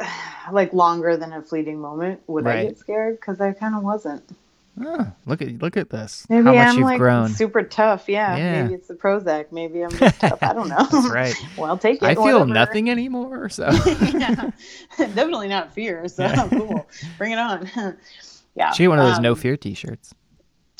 [0.52, 3.20] like longer than a fleeting moment, would I get scared?
[3.20, 4.22] Because I kind of wasn't.
[4.82, 6.26] Oh, look at look at this.
[6.30, 7.28] Maybe How much I'm you've like grown.
[7.30, 8.08] super tough.
[8.08, 8.62] Yeah, Yeah.
[8.62, 9.52] Maybe it's the Prozac.
[9.52, 10.42] Maybe I'm just tough.
[10.42, 10.86] I don't know.
[10.90, 11.34] That's right.
[11.58, 12.04] well, take it.
[12.04, 12.46] I feel whatever.
[12.46, 13.48] nothing anymore.
[13.50, 14.50] So yeah.
[14.96, 16.08] Definitely not fear.
[16.08, 16.86] So cool.
[17.18, 17.68] Bring it on.
[18.54, 18.72] yeah.
[18.72, 20.14] she had one of those um, no fear T-shirts.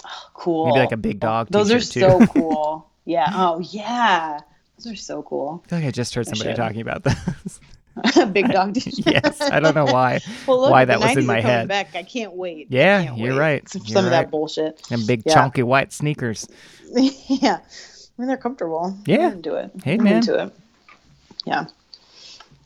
[0.35, 0.69] cool.
[0.69, 2.91] Maybe like a big dog Those are so cool.
[3.05, 3.31] Yeah.
[3.35, 4.41] Oh yeah.
[4.79, 5.63] Those are so cool.
[5.67, 7.61] I feel like I just heard somebody talking about this.
[8.33, 10.21] big dog yes, I don't know why.
[10.47, 11.69] Well, look, why that was in 90s my head.
[11.69, 11.95] Back.
[11.95, 12.69] I can't wait.
[12.71, 13.39] Yeah, can't you're wait.
[13.39, 13.69] right.
[13.69, 14.11] Some You're of right.
[14.11, 14.81] that bullshit.
[14.91, 15.35] And big Yeah.
[15.35, 16.49] chunky white sneakers.
[16.95, 17.59] yeah.
[17.61, 18.97] I mean, they're comfortable.
[19.07, 19.27] Yeah.
[19.29, 19.71] I'm into it.
[19.85, 20.17] Hey, I'm man.
[20.17, 20.53] into it.
[21.47, 21.67] Yeah.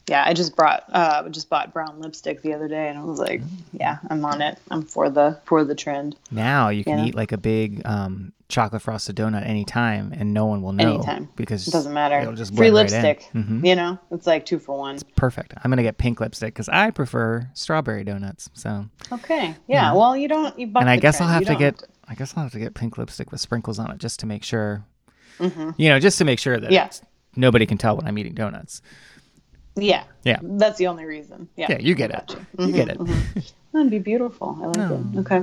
[0.06, 3.18] Yeah, I just brought uh just bought brown lipstick the other day and I was
[3.18, 3.40] like,
[3.72, 4.58] yeah, I'm on it.
[4.70, 6.16] I'm for the for the trend.
[6.30, 7.04] Now you can Yeah.
[7.06, 11.30] eat like a big um, chocolate frosted donut anytime, and no one will know Anytime.
[11.36, 12.18] because It doesn't matter.
[12.20, 13.30] It'll just Free blend right lipstick.
[13.34, 13.66] Mhm.
[13.66, 14.96] You know, it's like two for one.
[14.96, 15.54] It's Perfect.
[15.64, 18.50] I'm gonna get pink lipstick because I prefer strawberry donuts.
[18.52, 19.54] So, Okay.
[19.66, 19.94] Yeah.
[19.94, 20.56] Well, you don't.
[20.58, 21.82] You and I guess I'll have You to don't get.
[22.06, 24.44] I guess I'll have to get pink lipstick with sprinkles on it just to make
[24.44, 24.84] sure.
[25.40, 26.74] You know, just to make sure that Mm-hmm.
[26.74, 26.90] Yeah.
[27.34, 28.82] nobody can tell when I'm eating donuts.
[29.76, 30.04] Yeah.
[30.24, 30.38] Yeah.
[30.42, 31.48] That's the only reason.
[31.56, 31.66] Yeah.
[31.70, 32.26] Yeah, you get it.
[32.28, 32.46] Gotcha.
[32.58, 32.98] You get it.
[33.72, 34.56] That'd be beautiful.
[34.62, 35.18] I like No, it.
[35.20, 35.42] Okay.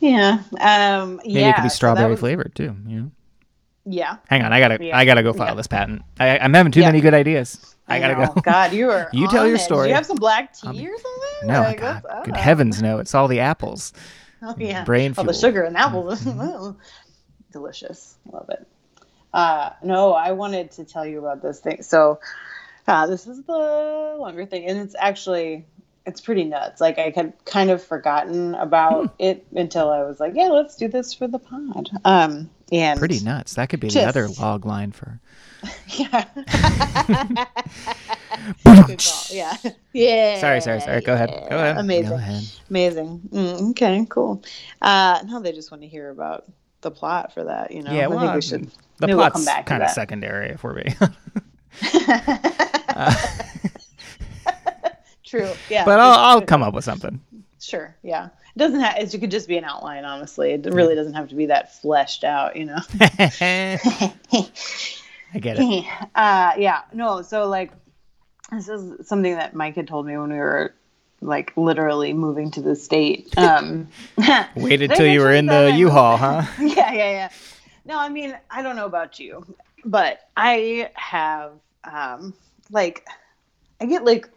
[0.00, 0.42] Yeah.
[0.60, 1.16] Um.
[1.24, 1.50] Maybe yeah.
[1.50, 2.74] it could be so strawberry was- flavored too.
[2.86, 3.10] You know.
[3.90, 4.18] Yeah.
[4.28, 4.98] Hang on, I gotta, Yeah.
[4.98, 5.54] I gotta go file Yeah.
[5.54, 6.02] this patent.
[6.20, 6.88] I, I'm having too Yeah.
[6.88, 7.74] many good ideas.
[7.88, 8.32] I, gotta know.
[8.34, 8.40] go.
[8.44, 9.08] God, you are.
[9.14, 9.60] You tell your it.
[9.60, 9.86] story.
[9.86, 11.48] Do you have some black tea or something?
[11.48, 12.98] No, Like, God, good heavens, no!
[12.98, 13.92] It's all the apples.
[14.40, 14.84] Oh yeah.
[14.84, 16.24] brain Oh, the sugar and apples.
[17.52, 18.16] Delicious.
[18.30, 18.66] Love it.
[19.32, 21.82] Uh, no, I wanted to tell you about this thing.
[21.82, 22.20] So,
[22.88, 25.64] uh, this is the longer thing, and it's actually
[26.06, 26.80] it's pretty nuts.
[26.80, 30.88] Like I had kind of forgotten about it until I was like, yeah, let's do
[30.88, 31.90] this for the pod.
[32.04, 33.54] Um, and Pretty nuts.
[33.54, 35.20] That could be the Just- other log line for.
[35.88, 36.24] Yeah.
[39.30, 39.56] Yeah.
[39.92, 40.38] Yeah.
[40.40, 41.00] Sorry, sorry, sorry.
[41.00, 41.28] Go ahead.
[41.50, 41.78] Go ahead.
[41.78, 42.08] Amazing.
[42.10, 42.42] Go ahead.
[42.70, 43.20] Amazing.
[43.32, 44.42] Mm, okay, cool.
[44.80, 46.44] Uh, no, they just want to hear about
[46.82, 47.72] the plot for that.
[47.72, 48.70] You know, Yeah, I think we should.
[48.98, 50.94] the we'll plot's to kind of secondary if we're being.
[55.24, 55.50] True.
[55.68, 55.84] Yeah.
[55.84, 57.20] but I'll, I'll come up with something.
[57.60, 57.94] Sure.
[58.02, 58.26] Yeah.
[58.26, 58.96] It doesn't have.
[58.98, 60.04] It could just be an outline.
[60.04, 62.56] Honestly, it really doesn't have to be that fleshed out.
[62.56, 62.78] You know.
[63.00, 63.78] I
[65.38, 65.84] get it.
[66.14, 66.80] uh, yeah.
[66.92, 67.22] No.
[67.22, 67.72] So like,
[68.50, 70.74] this is something that Mike had told me when we were
[71.20, 73.36] like literally moving to the state.
[73.36, 73.88] Um,
[74.56, 76.42] Waited till you were in the I- U-Haul, huh?
[76.60, 77.28] yeah, yeah, yeah.
[77.84, 79.44] No, I mean, I don't know about you,
[79.84, 81.52] but I have
[81.84, 82.34] um
[82.70, 83.06] like
[83.80, 84.28] I get like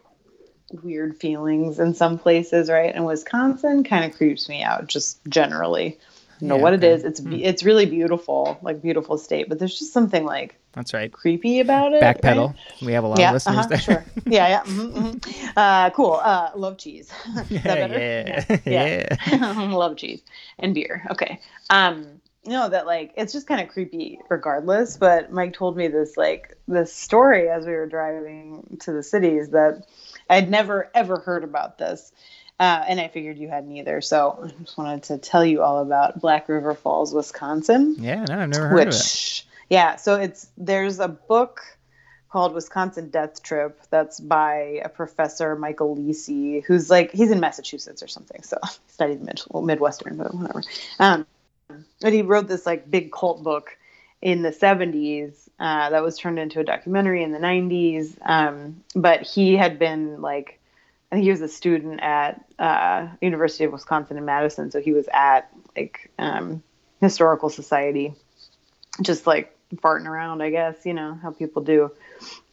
[0.82, 2.94] weird feelings in some places, right?
[2.94, 5.98] And Wisconsin kind of creeps me out just generally.
[6.40, 6.86] You know Yeah, what okay.
[6.88, 7.04] it is?
[7.04, 11.12] It's be it's really beautiful, like beautiful state, but there's just something like That's right.
[11.12, 12.02] creepy about it.
[12.02, 12.48] Backpedal.
[12.48, 12.82] right?
[12.82, 13.78] We have a lot Yeah, of listeners uh-huh, there.
[13.78, 14.04] sure.
[14.26, 14.62] Yeah, yeah.
[14.64, 15.52] mhm, mhm.
[15.56, 16.14] Uh, cool.
[16.14, 17.12] Uh, love cheese.
[17.50, 17.98] Is that better?
[17.98, 18.44] yeah.
[18.66, 19.16] Yeah.
[19.30, 19.70] yeah.
[19.72, 20.22] love cheese
[20.58, 21.06] and beer.
[21.10, 21.38] Okay.
[21.70, 24.96] Um, no, that like it's just kind of creepy regardless.
[24.96, 29.50] But Mike told me this like this story as we were driving to the cities
[29.50, 29.86] that
[30.28, 32.12] I'd never ever heard about this.
[32.60, 34.00] Uh, and I figured you hadn't either.
[34.00, 38.38] So I just wanted to tell you all about Black River Falls, Wisconsin Yeah, no,
[38.38, 38.86] I've never heard of it.
[38.88, 41.62] which yeah so it's there's a book
[42.30, 48.02] called wisconsin death trip that's by a professor michael Lesy, who's like he's in massachusetts
[48.02, 50.62] or something so studied mid, well, midwestern but whatever
[50.98, 51.26] um,
[52.00, 53.76] but he wrote this like big cult book
[54.20, 59.22] in the 70s uh, that was turned into a documentary in the 90s um, but
[59.22, 60.60] he had been like
[61.12, 64.92] I think he was a student at uh, University of Wisconsin in Madison, so he
[64.92, 66.62] was at like um,
[67.02, 68.14] historical society,
[69.02, 71.90] just like farting around, I guess, you know how people do.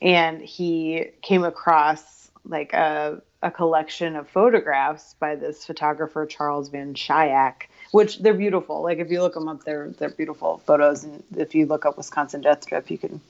[0.01, 6.93] And he came across like a a collection of photographs by this photographer Charles Van
[6.93, 8.81] Schaick, which they're beautiful.
[8.81, 11.03] Like if you look them up, they're they're beautiful photos.
[11.03, 13.21] And if you look up Wisconsin Death Trip, you can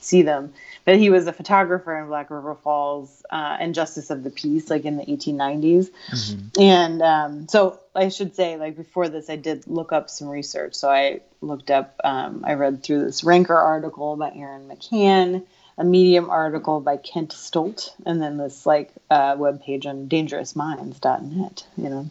[0.00, 0.52] see them.
[0.84, 4.70] But he was a photographer in Black River Falls uh, and Justice of the Peace,
[4.70, 5.90] like in the 1890s.
[6.10, 6.60] Mm-hmm.
[6.60, 10.74] And um, so I should say, like before this, I did look up some research.
[10.74, 15.44] So I looked up, um, I read through this Ranker article by Aaron McCann,
[15.76, 21.66] a Medium article by Kent Stolt, and then this like uh, web page on dangerousminds.net.
[21.76, 22.10] You know,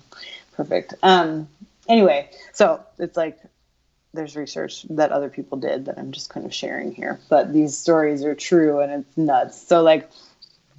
[0.54, 0.94] perfect.
[1.02, 1.48] Um,
[1.90, 3.40] anyway, so it's like
[4.14, 7.20] there's research that other people did that I'm just kind of sharing here.
[7.30, 9.62] But these stories are true and it's nuts.
[9.68, 10.10] So like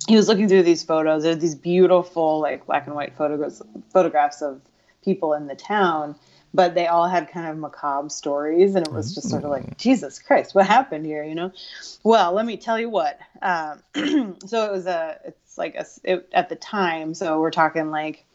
[0.08, 1.22] he was looking through these photos.
[1.22, 4.60] There's these beautiful like black and white photographs photographs of
[5.04, 6.16] people in the town,
[6.52, 9.76] but they all had kind of macabre stories, and it was just sort of like
[9.76, 11.22] Jesus Christ, what happened here?
[11.22, 11.52] You know?
[12.02, 13.18] Well, let me tell you what.
[13.42, 13.82] Um,
[14.46, 17.14] so it was a it's like a it, at the time.
[17.14, 18.26] So we're talking like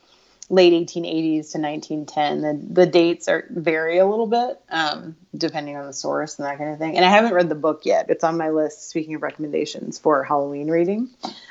[0.49, 2.41] late 1880s to 1910.
[2.41, 6.57] The, the dates are vary a little bit um, depending on the source and that
[6.57, 6.95] kind of thing.
[6.95, 8.09] And I haven't read the book yet.
[8.09, 8.89] It's on my list.
[8.89, 11.09] Speaking of recommendations for Halloween reading,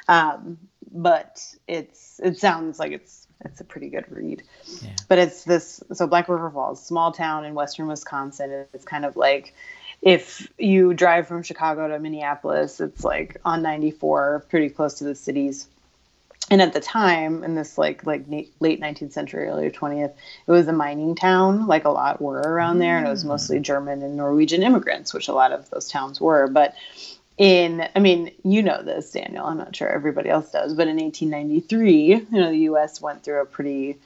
[0.09, 0.59] um,
[0.90, 4.42] but it's it sounds like it's it's a pretty good read.
[4.80, 4.90] Yeah.
[5.09, 8.66] But it's this so Black River Falls, small town in western Wisconsin.
[8.72, 9.54] It's kind of like
[10.00, 15.14] if you drive from Chicago to Minneapolis, it's like on 94, pretty close to the
[15.14, 15.66] cities
[16.50, 18.24] and at the time in this like like
[18.61, 20.12] late 19th century early 20th
[20.46, 23.28] it was a mining town like a lot were around there and it was mm.
[23.28, 26.74] mostly german and norwegian immigrants which a lot of those towns were but
[27.38, 30.96] in i mean you know this daniel i'm not sure everybody else does but in
[30.96, 33.96] 1893 you know the us went through a pretty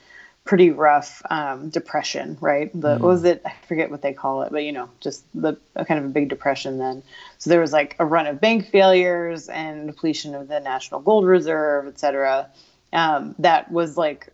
[0.49, 2.73] pretty rough um, depression, right?
[2.73, 3.01] The mm.
[3.01, 3.43] was it?
[3.45, 6.31] I forget what they call it, but you know, just the kind of a big
[6.31, 7.03] depression then.
[7.37, 11.27] So there was like a run of bank failures and depletion of the national gold
[11.27, 12.49] reserve, et cetera.
[12.95, 14.33] Um, that was like,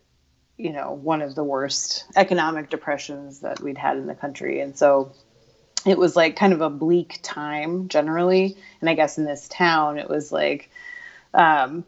[0.56, 4.78] you know, one of the worst economic depressions that we'd had in the country, and
[4.78, 5.10] so
[5.84, 8.56] it was like kind of a bleak time generally.
[8.80, 10.70] And I guess in this town, it was like.
[11.36, 11.84] Um,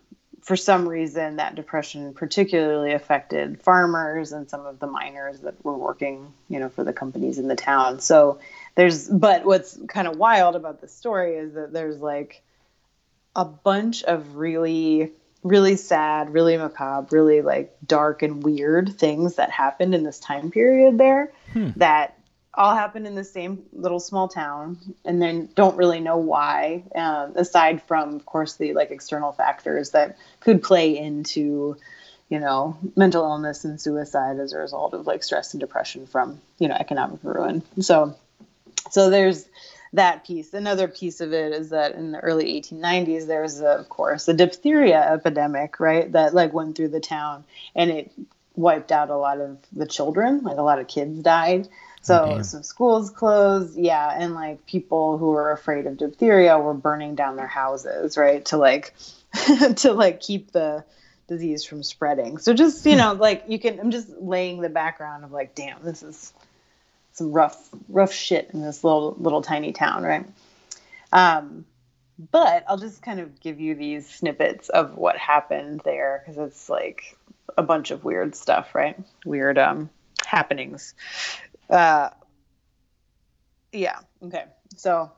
[0.46, 5.76] for some reason, that depression particularly affected farmers and some of the miners that were
[5.76, 7.98] working, you know, for the companies in the town.
[7.98, 8.38] So
[8.76, 12.44] there's, but what's kind of wild about the story is that there's like
[13.34, 15.10] a bunch of really,
[15.42, 20.52] really sad, really macabre, really like dark and weird things that happened in this time
[20.52, 21.70] period there hmm.
[21.74, 22.15] that
[22.56, 27.32] all happened in the same little small town and then don't really know why um,
[27.36, 31.76] aside from of course the like external factors that could play into
[32.28, 36.40] you know mental illness and suicide as a result of like stress and depression from
[36.58, 37.62] you know economic ruin.
[37.80, 38.16] So
[38.90, 39.48] so there's
[39.92, 40.52] that piece.
[40.52, 44.28] Another piece of it is that in the early 1890s there was a, of course
[44.28, 48.12] a diphtheria epidemic right that like went through the town and it
[48.54, 50.42] wiped out a lot of the children.
[50.42, 51.68] Like a lot of kids died
[52.06, 57.14] so some schools closed, yeah, and like people who were afraid of diphtheria were burning
[57.16, 58.94] down their houses, right, to like
[59.76, 60.84] to like keep the
[61.26, 62.38] disease from spreading.
[62.38, 65.82] So just you know, like you can, I'm just laying the background of like, damn,
[65.82, 66.32] this is
[67.12, 70.26] some rough rough shit in this little little tiny town, right?
[71.12, 71.64] Um,
[72.30, 76.68] but I'll just kind of give you these snippets of what happened there because it's
[76.68, 77.16] like
[77.58, 78.96] a bunch of weird stuff, right?
[79.24, 79.90] Weird um
[80.26, 80.94] happenings.
[81.68, 82.10] Uh,
[83.72, 83.98] yeah.
[84.22, 84.44] Okay.
[84.76, 85.10] So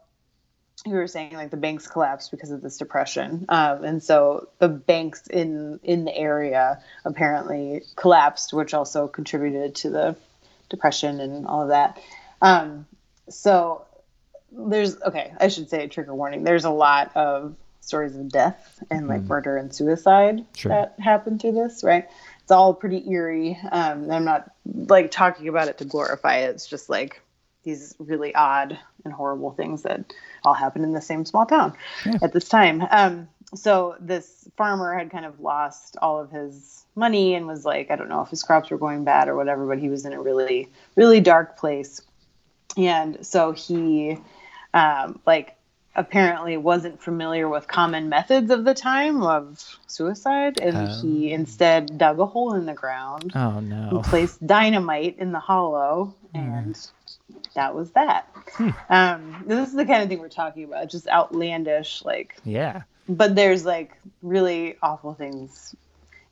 [0.87, 4.69] you were saying like the banks collapsed because of this depression, um, and so the
[4.69, 10.17] banks in in the area apparently collapsed, which also contributed to the
[10.69, 12.01] depression and all of that.
[12.41, 12.87] Um,
[13.29, 13.85] so
[14.53, 16.45] there's okay, I should say trigger warning.
[16.45, 19.29] There's a lot of stories of death and like mm.
[19.29, 20.71] murder and suicide sure.
[20.71, 22.07] that happened through this, right?
[22.49, 23.59] It's all pretty eerie.
[23.71, 26.49] Um, I'm not like talking about it to glorify it.
[26.49, 27.21] It's just like
[27.63, 31.75] these really odd and horrible things that all happened in the same small town
[32.07, 32.15] yeah.
[32.23, 32.83] at this time.
[32.91, 37.91] Um, so this farmer had kind of lost all of his money and was like,
[37.91, 40.15] I don't know if his crops were going bad or whatever, but he was in
[40.15, 42.01] a really, really dark place.
[42.79, 44.17] And so he,
[44.73, 45.55] um, like,
[45.99, 51.99] apparently wasn't familiar with common methods of the time of suicide and um, he instead
[51.99, 56.39] dug a hole in the ground oh no He placed dynamite in the hollow hmm.
[56.39, 57.53] and mm.
[57.55, 58.71] that was that hmm.
[58.89, 63.35] um, this is the kind of thing we're talking about just outlandish like yeah but
[63.35, 63.91] there's like
[64.23, 65.75] really awful things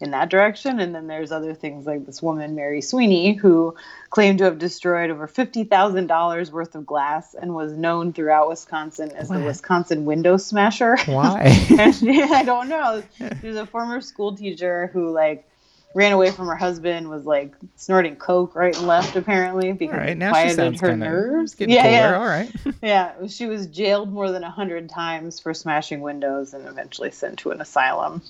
[0.01, 0.79] in that direction.
[0.81, 3.75] And then there's other things like this woman, Mary Sweeney, who
[4.11, 9.29] claimed to have destroyed over $50,000 worth of glass and was known throughout Wisconsin as
[9.29, 9.39] what?
[9.39, 10.97] the Wisconsin window smasher.
[11.07, 11.43] Why?
[11.71, 13.03] I don't know.
[13.41, 15.49] She was a former school teacher who, like,
[15.95, 20.01] ran away from her husband, was like snorting coke right and left apparently because All
[20.01, 21.55] right, it now she quieted her nerves.
[21.55, 21.93] getting yeah, cooler.
[21.95, 22.19] yeah.
[22.19, 22.53] All right.
[22.83, 27.39] Yeah, she was jailed more than a hundred times for smashing windows and eventually sent
[27.41, 28.21] to an asylum.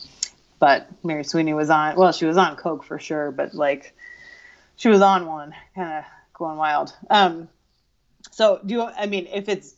[0.58, 3.94] But Mary Sweeney was on well, she was on coke for sure, but like
[4.76, 6.94] she was on one, kind of going wild.
[7.10, 7.48] Um,
[8.30, 8.82] so do you?
[8.82, 9.74] I mean, if it's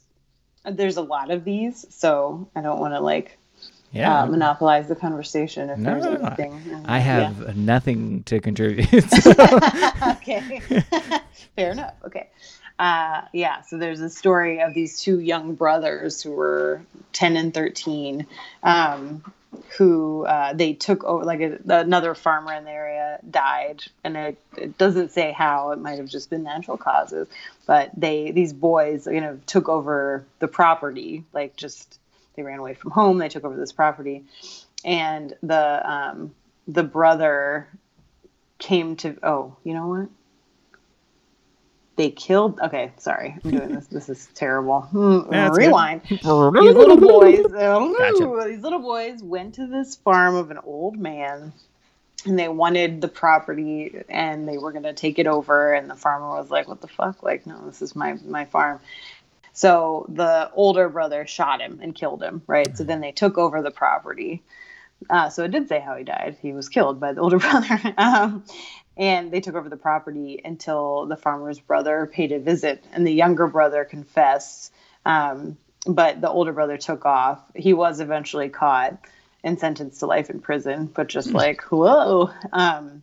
[0.64, 3.38] there's a lot of these, so I don't want to like
[3.92, 4.22] Yeah.
[4.22, 6.82] uh, monopolize the conversation if No, there's anything.
[6.86, 8.86] I have nothing to contribute.
[9.24, 10.14] Yeah.
[10.18, 10.60] okay.
[11.56, 11.94] Fair enough.
[12.04, 12.28] Okay.
[12.78, 13.62] Uh, yeah.
[13.62, 18.26] So there's a story of these two young brothers who were 10 and 13,
[18.62, 19.24] um,
[19.76, 23.84] who uh, they took over, like a, another farmer in the area died.
[24.04, 27.28] And it, it doesn't say how, it might have just been natural causes.
[27.66, 31.98] But they, these boys, you know, took over the property, like just
[32.34, 33.18] they ran away from home.
[33.18, 34.24] They took over this property.
[34.84, 36.34] And the, um,
[36.68, 37.66] the brother
[38.58, 40.08] came to oh you know what
[41.98, 45.66] they killed okay sorry i'm doing this this is terrible Hmm, That's good.
[45.66, 46.22] rewind these
[46.76, 48.48] little boys Gotcha.
[48.48, 51.52] these little boys went to this farm of an old man
[52.26, 55.96] and they wanted the property and they were going to take it over and the
[55.96, 58.80] farmer was like what the fuck like no this is my my farm
[59.52, 63.62] so the older brother shot him and killed him right so then they took over
[63.62, 64.42] the property
[65.10, 66.36] uh, so it did say how he died.
[66.42, 67.94] He was killed by the older brother.
[67.98, 68.44] um,
[68.98, 73.12] and they took over the property until the farmer's brother paid a visit, and the
[73.12, 74.72] younger brother confessed.
[75.06, 75.56] Um,
[75.86, 77.40] but the older brother took off.
[77.54, 78.98] He was eventually caught
[79.44, 83.02] and sentenced to life in prison, but just like, whoa, um,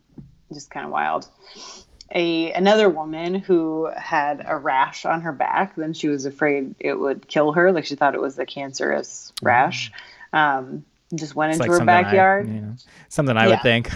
[0.52, 1.26] just kind of wild.
[2.14, 6.94] A another woman who had a rash on her back, then she was afraid it
[6.94, 7.72] would kill her.
[7.72, 9.90] Like she thought it was a cancerous rash.
[10.32, 12.48] Um, just went It's into like her something I- backyard.
[12.48, 12.76] you know,
[13.08, 13.50] something I Yeah.
[13.50, 13.90] would think.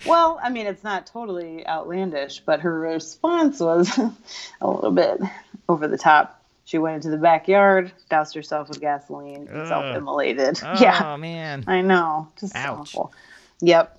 [0.06, 3.96] Well, I mean, it's not totally outlandish, but her response was
[4.60, 5.20] a little bit
[5.68, 6.36] over the top.
[6.64, 9.66] She went into the backyard, doused herself with gasoline, Ugh.
[9.68, 10.60] self-immolated.
[10.80, 10.98] Yeah.
[11.02, 11.64] Oh yeah, man.
[11.66, 12.28] I know.
[12.38, 12.94] Just Ouch.
[12.94, 13.12] awful.
[13.60, 13.98] Yep.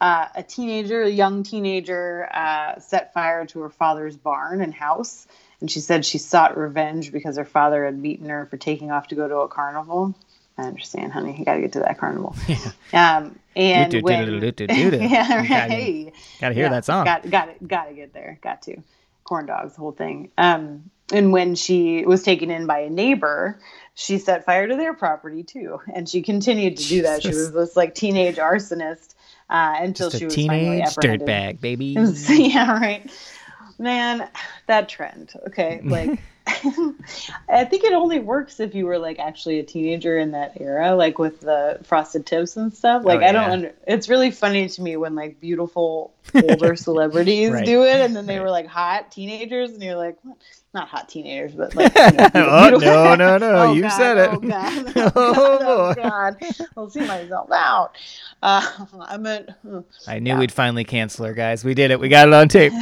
[0.00, 5.26] Uh, a teenager, a young teenager, uh, set fire to her father's barn and house,
[5.60, 9.08] and she said she sought revenge because her father had beaten her for taking off
[9.08, 10.14] to go to a carnival.
[10.58, 11.36] I understand, honey.
[11.38, 12.34] You got to get to that carnival.
[12.92, 16.12] Um, and Do, do, when, do, do, do, do, yeah, right.
[16.40, 17.04] Gotta hear Yeah, that song.
[17.04, 17.66] Got got it.
[17.66, 18.38] Got to get there.
[18.42, 18.76] Got to.
[19.24, 20.30] Corn dogs, the whole thing.
[20.38, 23.58] Um, and when she was taken in by a neighbor,
[23.94, 27.22] she set fire to their property too, and she continued to do that.
[27.22, 29.14] She was this like teenage arsonist
[29.50, 31.26] uh, until she was finally teenage apprehended.
[31.28, 31.86] dirtbag, baby.
[32.28, 33.10] yeah, right.
[33.78, 34.28] Man,
[34.66, 35.32] that trend.
[35.48, 36.18] Okay, like
[37.48, 40.94] I think it only works if you were like actually a teenager in that era,
[40.94, 43.04] like with the frosted tips and stuff.
[43.04, 47.50] Like Oh, I don't under it's really funny to me when like beautiful older celebrities
[47.50, 47.64] Right.
[47.66, 48.44] do it and then they Right.
[48.44, 50.36] were like hot teenagers and you're like what?
[50.74, 54.18] not hot teenagers, but like you know, Oh, no, no, no, Oh, you God, said
[54.18, 54.30] it.
[54.32, 54.92] Oh god.
[54.96, 56.00] Oh, Oh, boy.
[56.00, 56.36] god.
[56.76, 57.96] I'll see myself out.
[58.42, 59.50] Uh, I meant
[60.06, 61.64] I knew we'd finally cancel her, guys.
[61.64, 61.98] We did it.
[61.98, 62.72] We got it on tape.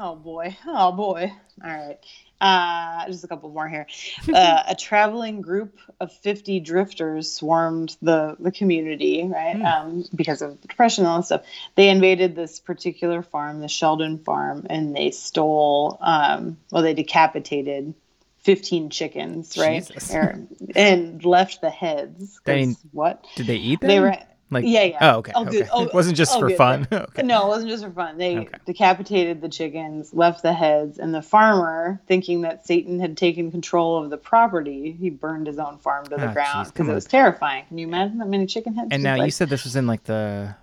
[0.00, 0.56] Oh boy.
[0.66, 1.32] Oh boy.
[1.62, 1.98] All right.
[2.40, 3.86] Uh, just a couple more here.
[4.32, 9.60] Uh, a traveling group of 50 drifters swarmed the, the community, right?
[9.60, 11.42] Um, because of the depression and all that stuff.
[11.74, 17.94] They invaded this particular farm, the Sheldon farm, and they stole, um, well, they decapitated
[18.38, 20.14] 15 chickens, right?
[20.14, 22.40] Or- and left the heads.
[22.46, 23.26] I mean, what?
[23.36, 23.88] Did they eat them?
[23.88, 24.16] They were.
[24.50, 24.98] Like yeah, yeah.
[25.00, 25.32] Oh, okay.
[25.34, 25.62] I'll okay.
[25.72, 26.86] I'll- it wasn't just I'll for fun.
[26.92, 27.22] okay.
[27.22, 28.18] No, it wasn't just for fun.
[28.18, 28.58] They Okay.
[28.66, 34.02] decapitated the chickens, left the heads, and the farmer, thinking that Satan had taken control
[34.02, 37.04] of the property, he burned his own farm to the Oh, ground because it was
[37.04, 37.64] terrifying.
[37.68, 38.88] Can you imagine that many chicken heads?
[38.90, 40.54] And now you said this was in like the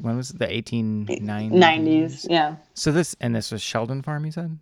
[0.00, 0.38] when was it?
[0.38, 2.26] The 1890s.
[2.30, 4.24] yeah, So this and this was Sheldon Farm.
[4.24, 4.58] You said.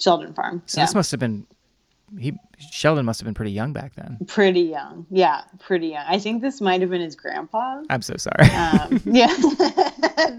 [0.00, 0.62] Sheldon farm.
[0.66, 0.86] So yeah.
[0.86, 1.46] this must have been.
[2.18, 2.34] He
[2.70, 4.18] Sheldon must have been pretty young back then.
[4.26, 5.06] pretty young.
[5.10, 6.04] Yeah, pretty young.
[6.06, 7.82] I think this might have been his grandpa.
[7.88, 8.48] I'm so sorry.
[8.50, 9.54] Um, yeah, no,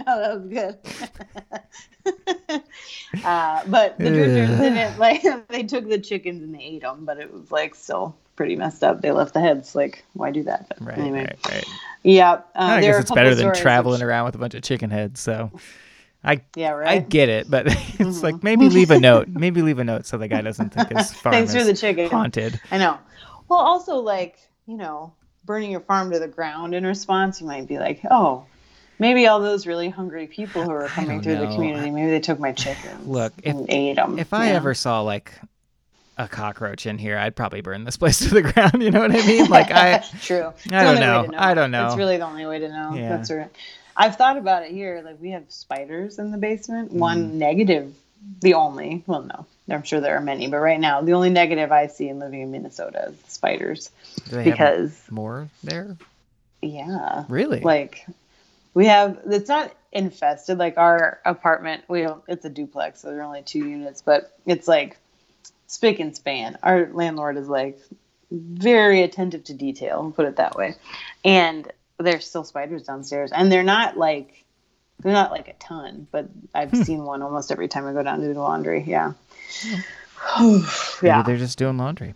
[0.05, 0.77] that was good.
[3.23, 5.23] uh, but the drifters didn't like.
[5.49, 8.83] They took the chickens and they ate them, but it was like still pretty messed
[8.83, 9.01] up.
[9.01, 9.75] They left the heads.
[9.75, 10.67] Like, why do that?
[10.69, 11.65] But right, anyway, right, right.
[12.03, 12.33] yeah.
[12.33, 15.19] Uh, I guess it's better than traveling which- around with a bunch of chicken heads.
[15.19, 15.51] So,
[16.23, 16.89] I Yeah, right?
[16.89, 17.67] I get it, but
[17.99, 18.45] it's like mm-hmm.
[18.45, 19.27] maybe leave a note.
[19.27, 21.75] Maybe leave a note so the guy doesn't think his farm Thanks for is the
[21.75, 22.09] chicken.
[22.09, 22.59] haunted.
[22.71, 22.97] I know.
[23.47, 25.13] Well, also like you know,
[25.45, 28.45] burning your farm to the ground in response, you might be like, oh.
[28.99, 32.39] Maybe all those really hungry people who are coming through the community, maybe they took
[32.39, 34.19] my chickens Look, if- and ate them.
[34.19, 35.33] If I ever saw like
[36.17, 38.81] a cockroach in here, I'd probably burn this place to the ground.
[38.81, 39.49] You know what I mean?
[39.49, 40.53] Like I, True.
[40.71, 41.31] I don't know.
[41.31, 41.87] to I don't know.
[41.87, 42.93] It's really the only way to know.
[42.93, 43.09] Yeah.
[43.09, 43.49] That's right.
[43.95, 45.01] I've thought about it here.
[45.03, 46.89] Like we have spiders in the basement.
[46.89, 46.99] Mm-hmm.
[46.99, 47.93] One negative,
[48.41, 49.03] the only.
[49.05, 52.09] Well, no, I'm sure there are many, but right now the only negative I see
[52.09, 53.91] in living in Minnesota is spiders.
[54.29, 55.95] Do they Because have more there?
[56.61, 57.59] yeah, Really?
[57.59, 58.05] like
[58.73, 59.19] we have.
[59.27, 60.57] It's not infested.
[60.57, 62.23] Like our apartment, we don't.
[62.27, 64.97] It's a duplex, so there are only two units, but it's like
[65.67, 66.57] spick and span.
[66.63, 67.79] Our landlord is like
[68.31, 70.75] very attentive to detail, put it that way.
[71.23, 74.43] And there's still spiders downstairs, and they're not like
[75.01, 76.83] they're not like a ton, but I've Hmm.
[76.83, 78.83] seen one almost every time I go down to do laundry.
[78.87, 79.13] Yeah.
[80.39, 80.63] Maybe
[81.01, 81.23] yeah.
[81.23, 82.15] they're just doing laundry.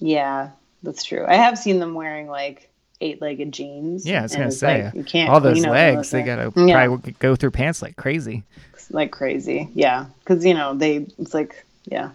[0.00, 0.50] Yeah,
[0.82, 1.24] that's true.
[1.26, 2.70] I have seen them wearing like
[3.00, 4.06] eight-legged jeans.
[4.06, 6.10] Yeah, I was gonna say like, you can't all those legs.
[6.10, 6.86] They gotta Yeah.
[6.86, 8.44] probably go through pants like crazy.
[8.90, 9.68] like crazy.
[9.74, 12.10] Yeah, because you know they it's like yeah,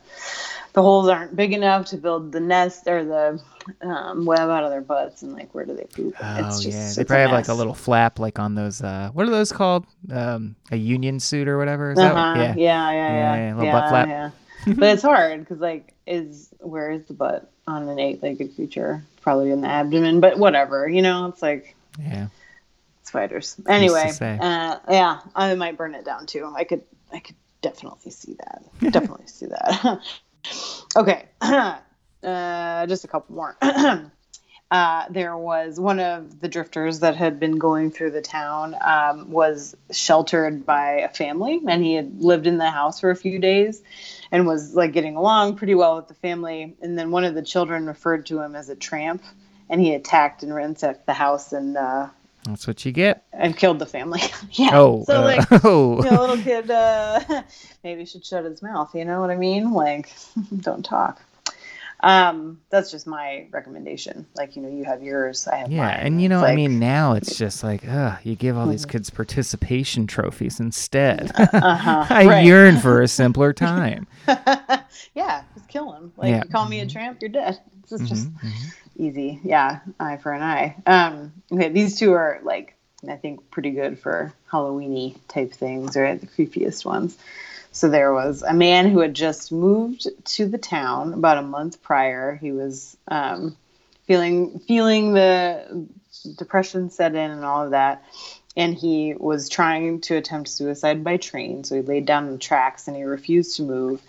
[0.78, 3.42] the holes aren't big enough to build the nest or the
[3.82, 6.16] um, web out of their butts, and like where do they poop?
[6.20, 8.84] Oh it's just, yeah, they probably have like a little flap like on those.
[8.84, 9.88] uh What are those called?
[10.14, 11.94] Um, a union suit or whatever.
[11.94, 11.98] Is?
[11.98, 12.14] Uh-huh.
[12.38, 12.54] Yeah.
[12.56, 14.08] yeah, yeah, Yeah, yeah, yeah, little butt flap.
[14.08, 14.30] yeah.
[14.76, 19.04] but it's hard because like is where is the butt on an eight-legged creature?
[19.22, 20.88] Probably in the abdomen, but whatever.
[20.88, 22.28] You know, it's like Yeah.
[23.02, 23.60] spiders.
[23.68, 26.54] Anyway, uh, yeah, I might burn it down too.
[26.56, 28.62] I could, I could definitely see that.
[28.92, 30.02] definitely see that.
[30.96, 33.58] okay, uh, just a couple more.
[34.70, 39.32] Uh, there was one of the drifters that had been going through the town um,
[39.32, 43.40] was sheltered by a family and he had lived in the house for a few
[43.40, 43.82] days
[44.30, 47.42] and was like getting along pretty well with the family and then one of the
[47.42, 49.24] children referred to him as a tramp
[49.70, 52.10] and he attacked and ransacked the house and uh,
[52.46, 53.26] That's what you get.
[53.38, 54.22] I've killed the family.
[54.52, 54.72] yeah.
[54.74, 55.04] Oh.
[55.06, 55.98] So uh, like oh.
[56.04, 57.20] you know, little kid uh,
[57.84, 58.94] maybe should shut his mouth.
[58.96, 59.72] You know what I mean?
[59.74, 60.12] Like,
[60.62, 61.22] don't talk.
[62.02, 64.28] Um, that's just my recommendation.
[64.36, 65.96] Like, you know, you have yours, I have Yeah, mine.
[66.00, 68.86] and you know, It's I mean, now it's just like, ugh, you give all these
[68.86, 71.32] kids participation trophies instead.
[71.36, 72.46] uh-huh, I right.
[72.46, 74.06] yearn for a simpler time.
[75.16, 76.14] yeah, just kill him.
[76.18, 76.44] Like, Yeah.
[76.46, 77.60] you call me a tramp, you're dead.
[77.90, 78.74] This is just Mhm, mhm.
[78.98, 79.40] Easy.
[79.44, 80.76] Yeah, eye for an eye.
[80.86, 82.76] Um, okay, these two are like
[83.08, 87.18] I think pretty good for Halloweeny type things, or the creepiest ones.
[87.72, 91.84] So there was a man who had just moved to the town about a month
[91.84, 92.36] prior.
[92.36, 93.56] He was um,
[94.08, 95.88] feeling feeling the
[96.38, 98.04] depression set in and all of that.
[98.56, 101.64] And he was trying to attempt suicide by train.
[101.64, 104.02] So he laid down the tracks and he refused to move.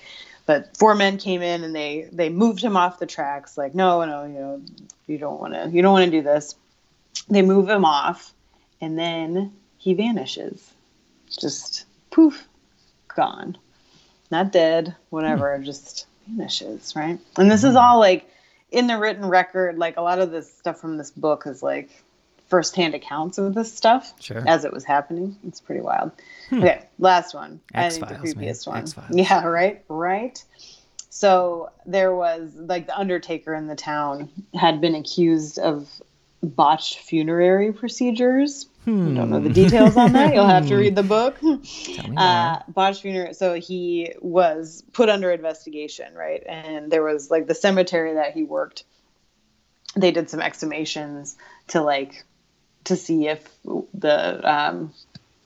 [0.49, 3.59] But four men came in and they they moved him off the tracks.
[3.59, 4.62] Like, no, no, you know,
[5.07, 6.55] you don't want to, you don't want to do this.
[7.28, 8.32] They move him off,
[8.80, 10.72] and then he vanishes.
[11.28, 12.49] Just poof,
[13.14, 13.59] gone.
[14.30, 15.64] Not dead, whatever, hmm.
[15.64, 17.18] just vanishes, right?
[17.36, 17.76] And this is hmm.
[17.76, 18.26] all like
[18.70, 19.76] in the written record.
[19.76, 21.90] Like a lot of this stuff from this book is like
[22.49, 24.42] firsthand accounts of this stuff Sure.
[24.46, 25.36] as it was happening.
[25.46, 26.12] It's pretty wild.
[26.53, 27.61] Okay, last one.
[27.74, 28.72] I think the X-Files, man.
[28.74, 28.82] one.
[28.82, 29.11] X-Files.
[29.14, 30.42] Yeah, right, right.
[31.11, 35.88] So there was like the Undertaker in the town had been accused of
[36.42, 38.66] botched funerary procedures.
[38.86, 40.32] I don't know the details on that.
[40.32, 41.38] You'll have to read the book.
[41.40, 41.61] Tell me
[42.09, 42.14] more.
[42.16, 43.34] Uh, botched funeral.
[43.34, 46.42] So he was put under investigation, right?
[46.46, 48.84] And there was like the cemetery that he worked.
[49.96, 51.34] They did some exhumations
[51.68, 52.24] to like
[52.89, 53.49] to see if
[53.95, 54.93] the um,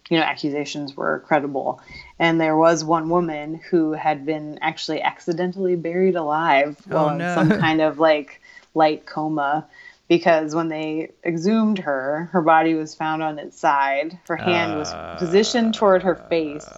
[0.09, 1.80] you know accusations were credible.
[2.18, 7.20] And there was one woman who had been actually accidentally buried alive Oh, while in
[7.20, 8.40] some kind of like
[8.74, 9.66] light coma.
[10.09, 14.18] Because when they exhumed her, her body was found on its side.
[14.28, 16.68] Her hand was positioned toward her face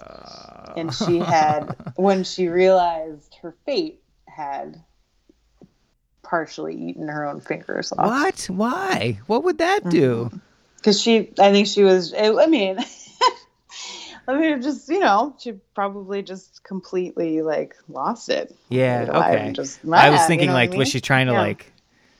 [0.75, 4.81] and she had when she realized her fate had
[6.23, 8.45] partially eaten her own fingers off What?
[8.49, 9.19] Why?
[9.27, 10.31] What would that do?
[10.85, 12.77] Because she i think she was i mean
[14.27, 19.07] i mean just you know she probably just completely like lost it Yeah.
[19.09, 19.51] Okay.
[19.53, 21.41] just I was mad, you thinking know what I like, was she trying to Yeah.
[21.41, 21.71] like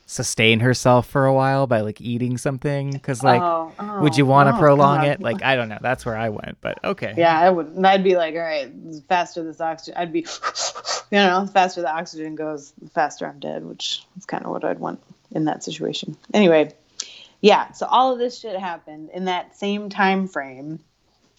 [0.06, 2.92] sustain herself for a while by like eating something?
[2.92, 5.08] Because like, Oh, would you oh, want to oh, prolong God.
[5.08, 5.20] it?
[5.20, 5.78] Like, I don't know.
[5.80, 7.12] That's where I went, but okay.
[7.16, 7.66] Yeah, I would.
[7.66, 8.70] And I'd be like, all right,
[9.08, 10.20] faster this oxygen, I'd be,
[11.10, 14.52] you know, the faster the oxygen goes, the faster I'm dead, which is kind of
[14.52, 15.00] what I'd want
[15.32, 16.16] in that situation.
[16.32, 16.72] Anyway,
[17.40, 17.72] yeah.
[17.72, 20.80] So all of this shit happened in that same time frame.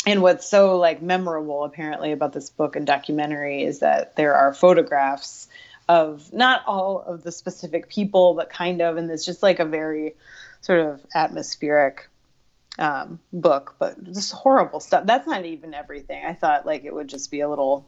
[0.06, 4.54] And what's so like memorable apparently about this book and documentary is that there are
[4.54, 5.48] photographs
[5.89, 9.66] of not all of the specific people, but kind of, and it's just like a
[9.66, 10.16] very
[10.62, 12.10] sort of atmospheric
[12.80, 15.06] um, book, but just horrible stuff.
[15.06, 16.24] That's not even everything.
[16.26, 17.86] I thought like it would just be a little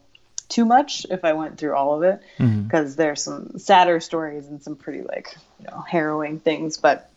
[0.48, 2.20] too much if I went through all of it
[2.64, 6.76] because there's some sadder stories and some pretty like you know harrowing things.
[6.76, 7.10] But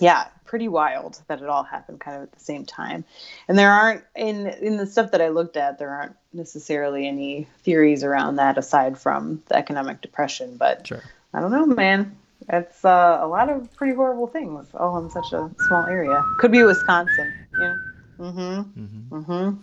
[0.00, 3.04] yeah, pretty wild that it all happened kind of at the same time.
[3.48, 7.46] And there aren't in in the stuff that I looked at, there aren't necessarily any
[7.62, 10.56] theories around that aside from the economic depression.
[10.56, 11.02] But Sure.
[11.34, 12.16] I don't know, man.
[12.48, 16.22] It's uh, a lot of pretty horrible things all in such a small area.
[16.38, 17.76] Could be Wisconsin, you know.
[18.18, 19.14] Mm-hmm.
[19.14, 19.56] Mm-hmm.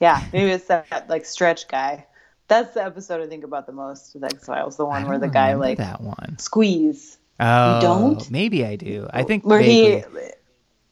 [0.00, 2.06] Yeah, maybe it's that like stretch guy.
[2.46, 4.76] That's the episode I think about the most with X Files.
[4.76, 6.38] The one where the guy like that one.
[6.38, 8.30] squeeze Oh, don't?
[8.30, 9.06] Maybe I do.
[9.10, 10.04] I think where vaguely.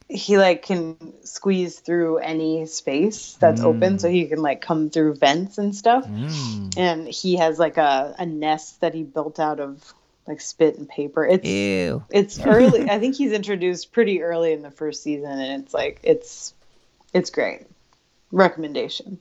[0.08, 4.88] he he like can squeeze through any space that's open so he can like come
[4.88, 6.74] through vents and stuff Mm.
[6.78, 9.82] and he has like a, a nest that he built out of
[10.28, 12.04] like spit and paper it's Ew.
[12.10, 15.98] it's early i think he's introduced pretty early in the first season and it's like
[16.04, 16.54] it's
[17.12, 17.66] it's great
[18.30, 19.18] recommendation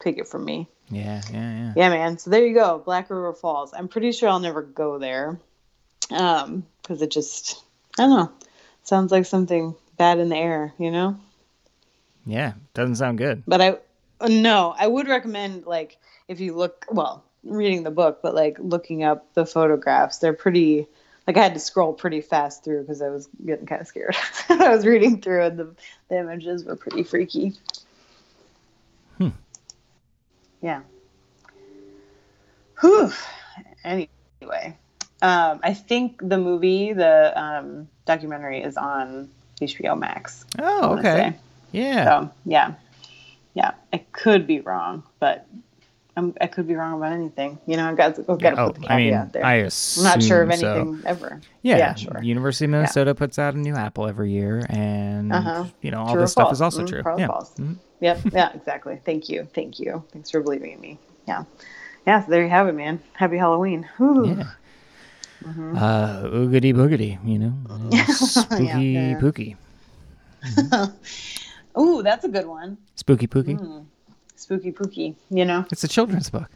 [0.00, 1.72] take it from me Yeah, yeah, yeah.
[1.76, 4.98] yeah man so there you go black river falls i'm pretty sure i'll never go
[4.98, 5.38] there
[6.10, 7.62] um because it just
[7.98, 8.32] i don't know
[8.82, 11.18] sounds like something bad in the air you know
[12.26, 13.42] Yeah, doesn't sound good.
[13.46, 13.76] but i
[14.28, 15.98] no i would recommend like
[16.28, 20.86] if you look well reading the book but like looking up the photographs they're pretty
[21.26, 24.14] like i had to scroll pretty fast through because i was getting kind of scared
[24.48, 25.74] i was reading through and the,
[26.08, 27.52] the images were pretty freaky
[29.18, 29.28] Hmm.
[30.60, 30.82] yeah
[32.80, 33.12] Whew.
[33.84, 34.76] anyway
[35.22, 41.02] um, i think the movie the um, documentary is on hbo max Oh, okay.
[41.32, 41.36] say.
[41.72, 42.04] Yeah.
[42.04, 42.74] so yeah,
[43.54, 45.46] yeah, I could be wrong, but
[46.16, 47.58] I'm, I could be wrong about anything.
[47.66, 49.46] You know, I got to, got to oh, put the I mean, caveat there.
[49.46, 50.70] I I'm not sure of so.
[50.70, 51.40] anything ever.
[51.62, 52.22] Yeah, yeah, sure.
[52.22, 55.64] University of Minnesota puts out a new apple every year, and Uh-huh.
[55.80, 56.58] you know all True this stuff false?
[56.58, 57.02] is also Mm, true.
[57.18, 57.28] Yeah.
[57.28, 57.76] Mhm.
[58.00, 59.00] Yep, yeah, exactly.
[59.06, 60.04] Thank you, thank you.
[60.12, 60.98] Thanks for believing in me.
[61.26, 61.44] Yeah,
[62.06, 62.22] yeah.
[62.24, 63.00] So there you have it, man.
[63.14, 63.88] Happy Halloween.
[63.96, 64.36] Whew.
[64.36, 64.44] Yeah.
[65.44, 69.18] Uh, oogity boogity, you know, uh, spooky yeah.
[69.18, 69.56] pooky,
[71.78, 72.78] Ooh, that's a good one.
[72.94, 73.58] spooky pooky.
[73.58, 73.86] Mm.
[74.36, 75.14] Spooky pooky.
[75.30, 75.64] You know.
[75.70, 76.50] It's a children's book.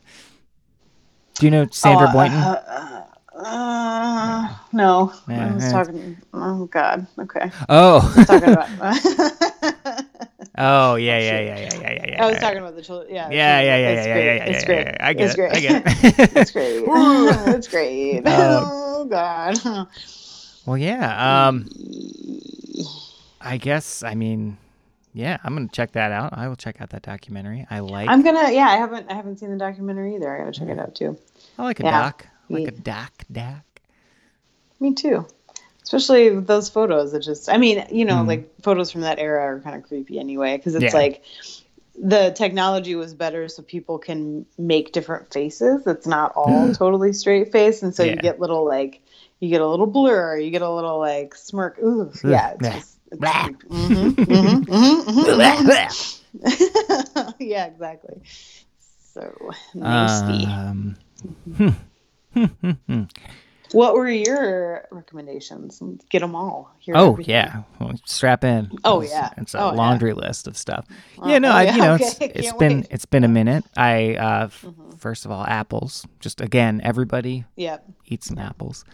[1.38, 2.38] Do you know Sandra Oh, Boynton?
[2.38, 3.04] Uh,
[3.36, 5.72] uh, no, Yeah, I was yeah.
[5.72, 6.16] talking.
[6.32, 7.06] Oh God.
[7.18, 7.50] Okay.
[7.68, 8.68] oh, talking about.
[10.58, 12.24] oh yeah, yeah, yeah, yeah, yeah, yeah, yeah.
[12.24, 13.14] I was talking about the children.
[13.14, 13.28] Yeah.
[13.30, 14.96] Yeah, yeah, yeah, yeah, yeah, yeah, It's great.
[15.00, 15.36] I get it's it.
[15.36, 15.52] Great.
[15.52, 16.36] I get it.
[16.36, 16.84] it's great.
[17.54, 18.26] it's great.
[18.26, 19.88] Uh, oh God.
[20.66, 21.46] Well, yeah.
[21.48, 21.68] Um,
[23.40, 24.02] I guess.
[24.02, 24.58] I mean,
[25.12, 25.38] yeah.
[25.44, 26.36] I'm gonna check that out.
[26.36, 27.66] I will check out that documentary.
[27.70, 28.08] I like.
[28.08, 28.50] I'm gonna.
[28.50, 29.10] Yeah, I haven't.
[29.10, 30.34] I haven't seen the documentary either.
[30.34, 31.18] I gotta check it out too.
[31.58, 32.02] I like a yeah.
[32.02, 32.26] doc.
[32.48, 33.12] Like a doc.
[33.30, 33.62] Doc.
[34.80, 35.26] Me too.
[35.86, 37.14] Especially those photos.
[37.14, 37.48] It just.
[37.48, 38.26] I mean, you know, Hmm.
[38.26, 40.92] like photos from that era are kind of creepy anyway because it's Yeah.
[40.92, 41.22] like
[41.96, 45.86] the technology was better so people can make different faces.
[45.86, 48.14] It's not all totally straight face, and so Yeah.
[48.14, 49.00] you get little like
[49.38, 51.78] you get a little blur, you get a little like smirk.
[51.78, 53.44] Ooh, yeah, it's just, it's Blah.
[53.44, 53.68] creepy.
[53.68, 55.26] Mhm, mhm, mhm,
[57.38, 58.20] yeah, exactly.
[59.14, 60.46] So nasty.
[60.46, 60.96] Um,
[63.76, 65.80] what were your recommendations?
[66.10, 66.74] Get them all.
[66.78, 67.32] Hear oh everything.
[67.34, 68.70] yeah, well, strap in.
[68.84, 69.30] Oh, It's- yeah.
[69.42, 69.76] it's a Oh, yeah.
[69.76, 70.86] laundry list of stuff.
[71.24, 72.04] yeah, no, oh, I, yeah, you know, okay.
[72.04, 72.84] it's it's been wait.
[72.84, 72.94] Mm-hmm.
[72.94, 73.64] it's been a minute.
[73.76, 74.64] I uh, f-
[74.98, 76.06] first of all, apples.
[76.20, 77.84] Just again, everybody Yep.
[78.06, 78.84] eat some apples.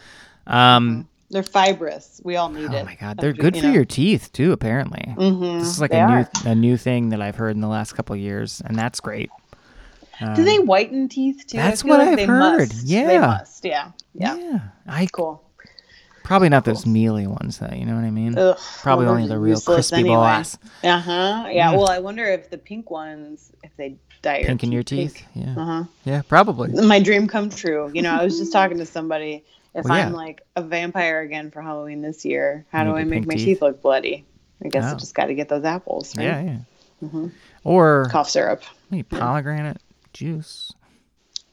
[0.47, 2.21] Um, They're fibrous.
[2.25, 2.75] We all need it.
[2.75, 3.73] oh my god, they're good you for know.
[3.75, 4.53] your teeth too.
[4.53, 6.29] Apparently, Mhm, this is like they a new are.
[6.45, 9.31] a new thing that I've heard in the last couple of years, and that's great.
[10.35, 11.57] Do they whiten teeth too?
[11.57, 12.59] That's what like I've they heard.
[12.69, 12.85] Must.
[12.85, 13.07] Yeah.
[13.07, 13.65] They must.
[13.65, 13.91] Yeah.
[14.15, 14.37] Yeah.
[14.37, 15.43] Yeah, I Cool.
[16.23, 17.75] probably not those mealy ones though.
[17.75, 18.37] You know what I mean?
[18.39, 20.43] Ugh, Probably well, only the real crispy anyway.
[20.85, 21.47] Uh huh.
[21.51, 21.73] Yeah.
[21.73, 21.79] Mm.
[21.79, 25.23] Well, I wonder if the pink ones, if they dye your Pink in your teeth.
[25.35, 25.85] Yeah, Uh huh.
[26.05, 26.71] yeah, probably.
[26.87, 27.91] My dream come true.
[27.93, 29.45] You know, I was just talking to somebody.
[29.75, 33.27] If Well, I'm like a vampire again for Halloween this year, how do I make
[33.27, 33.45] my teeth?
[33.47, 33.63] teeth?
[33.63, 34.27] look bloody?
[34.63, 34.99] I guess I Oh.
[34.99, 36.15] just got to get those apples.
[36.17, 36.25] Right?
[36.25, 36.59] Yeah, yeah.
[37.03, 37.29] Mm-hmm.
[37.65, 38.63] Or Cough syrup.
[38.91, 39.79] maybe pomegranate
[40.13, 40.73] juice.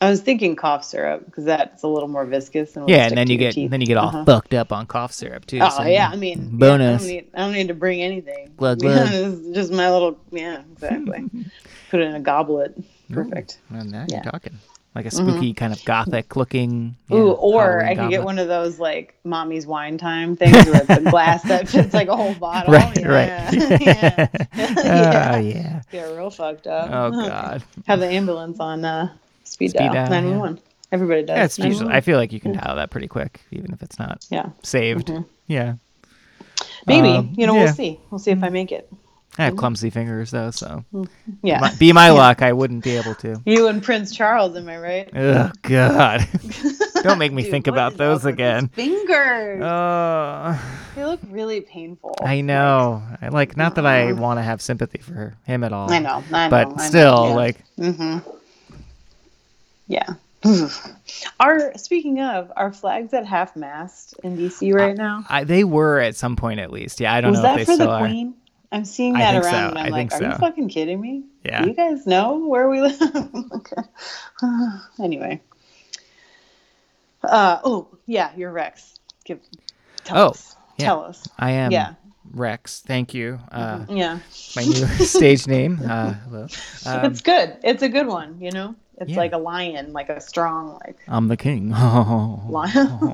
[0.02, 2.78] I was thinking cough syrup because that's a little more viscous.
[2.78, 3.70] And Yeah, and then you get teeth.
[3.70, 4.24] then you get all Uh-huh.
[4.26, 5.60] fucked up on cough syrup too.
[5.62, 7.04] Oh so yeah, I mean, yeah, bonus.
[7.04, 8.54] I, don't need, I don't need to bring anything.
[8.58, 9.54] Glug, glug.
[9.54, 10.18] just my little.
[10.32, 11.30] Yeah, exactly.
[11.90, 12.78] Put it in a goblet.
[13.12, 13.58] Perfect.
[13.70, 14.22] Well, now Yeah.
[14.24, 14.58] you're talking
[14.96, 16.96] like a spooky kind of gothic looking.
[17.08, 20.54] yeah, Ooh, or Halloween I could get one of those like mommy's wine time things
[20.66, 22.74] where it's a glass that fits like a whole bottle.
[22.74, 23.08] Right, yeah.
[23.08, 23.82] right.
[23.82, 24.28] yeah.
[25.36, 25.82] Oh yeah.
[25.92, 26.90] Get real fucked up.
[26.92, 27.64] Oh god.
[27.88, 29.14] Have the ambulance on uh,
[29.44, 29.94] speed, Speed dial.
[29.94, 30.22] dial, yeah.
[30.22, 30.62] 911.
[30.92, 31.38] Everybody does.
[31.38, 31.94] Yeah, it's usually.
[31.94, 34.50] I feel like you can dial that pretty quick, even if it's not yeah.
[34.64, 35.12] saved.
[35.46, 35.76] Yeah.
[36.88, 37.10] Maybe.
[37.10, 37.66] Um, you know, yeah.
[37.66, 38.00] we'll see.
[38.10, 38.92] We'll see if I make it.
[39.40, 40.84] I have clumsy fingers though, so
[41.42, 41.60] Yeah.
[41.62, 42.42] might be my luck.
[42.42, 43.42] I wouldn't be able to.
[43.46, 45.10] You and Prince Charles, am I right?
[45.16, 46.28] Oh God.
[47.04, 48.68] Don't make me Dude, think about those up with his again.
[48.68, 49.62] Fingers.
[49.64, 50.60] Uh,
[50.96, 52.16] they look really painful.
[52.22, 53.02] I know.
[53.22, 55.90] I like not that I want to have sympathy for him at all.
[55.92, 56.24] I know.
[56.34, 56.50] I know.
[56.50, 57.34] But I know, still, yeah.
[57.36, 58.30] like, Mm-hmm.
[59.88, 60.08] Yeah.
[61.40, 65.26] Are speaking of, are flags at half mast in DC right now?
[65.30, 67.00] I, they were at some point at least.
[67.02, 68.00] Yeah, I don't Was know if they for the are.
[68.00, 68.36] Queen?
[68.72, 69.70] I'm seeing that around, so.
[69.70, 71.24] and I I'm like, think are you fucking kidding me?
[71.44, 71.64] Yeah.
[71.64, 73.02] Do you guys know where we live?
[73.54, 73.82] okay.
[75.04, 75.42] anyway.
[77.24, 78.96] Uh oh yeah, you're Rex.
[79.26, 79.40] Give
[80.04, 80.56] tell Oh, us.
[80.78, 80.86] yeah.
[80.86, 81.28] Tell us.
[81.38, 81.96] I am Yeah.
[82.32, 82.82] Rex.
[82.82, 83.40] Thank you.
[83.52, 84.20] Uh, Yeah.
[84.56, 85.80] my new stage name.
[85.84, 86.48] Uh, hello.
[86.86, 87.58] Um, it's good.
[87.64, 88.76] It's a good one, you know?
[89.00, 89.18] It's Yeah.
[89.18, 91.72] like a lion, like a strong like I'm the king.
[91.76, 93.14] oh lion.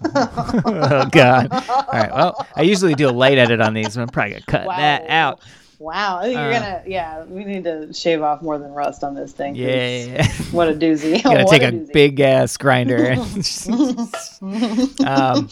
[1.11, 1.51] God.
[1.51, 2.11] All right.
[2.11, 5.07] Well, I usually do a light edit on these, but I'm probably gonna cut that
[5.09, 5.41] out.
[5.77, 6.83] Wow, I think you're Uh, gonna.
[6.88, 9.55] Yeah, we need to shave off more than rust on this thing.
[9.55, 10.25] Yeah.
[10.51, 11.21] What a doozy.
[11.23, 11.91] Gotta take a, doozy.
[11.93, 13.11] big ass grinder.
[15.05, 15.49] um,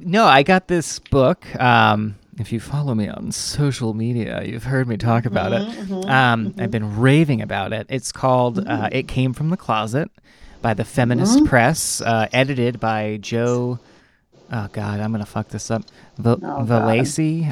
[0.00, 1.46] no, I got this book.
[1.58, 6.08] Um, if you follow me on social media, you've heard me talk about Mm-hmm, it.
[6.08, 7.86] Um, I've been raving about it.
[7.88, 8.84] It's called Mm.
[8.84, 10.10] uh, "It Came from the Closet"
[10.62, 11.46] by the Feminist Mm-hmm.
[11.46, 13.78] Press, uh, edited by Joe.
[14.50, 15.82] Oh God, I'm gonna fuck this up.
[16.16, 17.44] V- Oh, Valacy.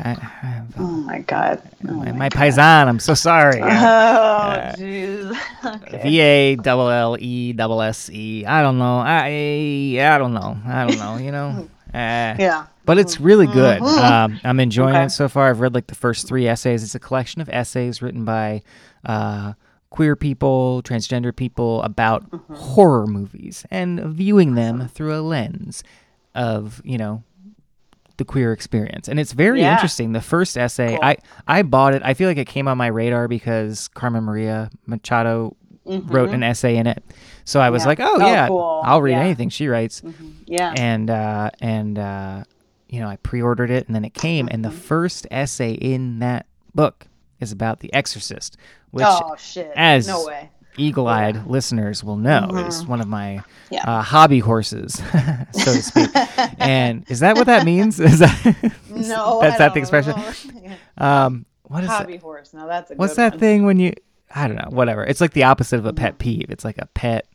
[0.79, 1.61] Oh my god.
[1.87, 2.87] Oh my, my my paisan.
[2.89, 3.61] I'm so sorry.
[3.63, 5.37] Oh Uh, jeez.
[5.67, 6.01] Okay.
[6.03, 8.47] V A double L E double S E.
[8.47, 8.99] I don't know.
[9.01, 10.57] I I don't know.
[10.67, 11.17] I don't know.
[11.19, 11.69] You know.
[11.97, 12.67] Uh, Yeah.
[12.85, 13.83] But it's really good.
[13.83, 15.05] Um, I'm enjoying Okay.
[15.07, 15.49] it so far.
[15.51, 16.85] I've read like the first three essays.
[16.85, 18.63] It's a collection of essays written by
[19.05, 19.55] uh,
[19.91, 25.83] queer people, transgender people about horror movies and viewing them through a lens
[26.35, 27.23] of you know
[28.19, 29.73] the queer experience and it's very Yeah.
[29.73, 30.99] interesting the first essay Cool.
[31.03, 31.17] i
[31.49, 35.57] i bought it i feel like it came on my radar because carmen maria machado
[35.87, 37.03] wrote an essay in it
[37.47, 37.89] so i was Mm-hmm.
[37.89, 37.89] Yeah.
[37.89, 38.83] like oh, Oh, yeah cool.
[38.85, 39.21] i'll read Yeah.
[39.21, 40.03] anything she writes
[40.47, 40.75] Yeah.
[40.77, 42.45] and uh and uh
[42.89, 44.79] you know i pre-ordered it and then it came and the Mm-hmm.
[44.79, 46.45] first essay in that
[46.75, 47.07] book
[47.41, 48.57] is about the exorcist
[48.91, 49.73] which oh shit.
[49.75, 50.51] as no way.
[50.77, 53.75] eagle-eyed listeners will know is one of my Mm-hmm.
[53.75, 53.83] Yeah.
[53.99, 54.95] uh, hobby horses
[55.53, 56.11] so to speak
[56.61, 59.41] and is that what that means is that No.
[59.41, 60.15] that's that the expression
[60.99, 62.23] um what is Hobby that?
[62.23, 62.55] horse.
[62.55, 63.41] Now that's a what's that one.
[63.41, 63.93] thing when you
[64.33, 65.97] i don't know whatever it's like the opposite of a Mm-hmm.
[65.97, 67.27] pet peeve it's like a pet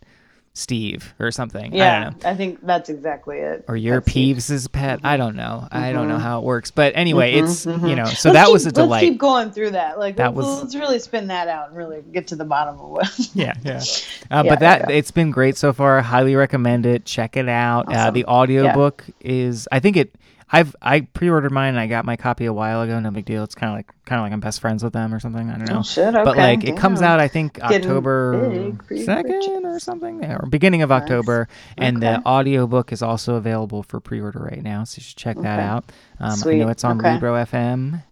[0.54, 3.64] steve or something i Yeah, don't know I, think that's exactly it.
[3.70, 4.20] or your That's it.
[4.20, 7.43] peeves is pet i don't know i don't know how it works but anyway Mhm,
[7.43, 7.89] it's mhm.
[7.89, 9.97] you know so Let's that keep- was a delight Let's keep going through that.
[9.97, 12.78] Like, That let's, was- let's really spin that out and really get to the bottom
[12.80, 13.10] of what.
[13.34, 13.78] yeah yeah
[14.32, 14.95] uh, Yeah, but that yeah.
[14.97, 18.14] it's been great so far highly recommend it check it out uh, Awesome.
[18.16, 20.14] the audiobook is i think it
[20.52, 23.43] i've i pre-ordered mine and i got my copy a while ago no big deal
[23.43, 25.58] it's kind of like kind of like i'm best friends with them or something i
[25.58, 28.84] don't know Oh, shit, but okay, like it comes out i think Getting october big
[28.84, 31.47] for you 2nd or something or beginning of october
[31.78, 32.24] and the Okay.
[32.26, 35.68] audiobook is also available for pre-order right now so you should check that Okay.
[35.68, 37.14] out um, i know it's on Okay.
[37.14, 38.04] libro fm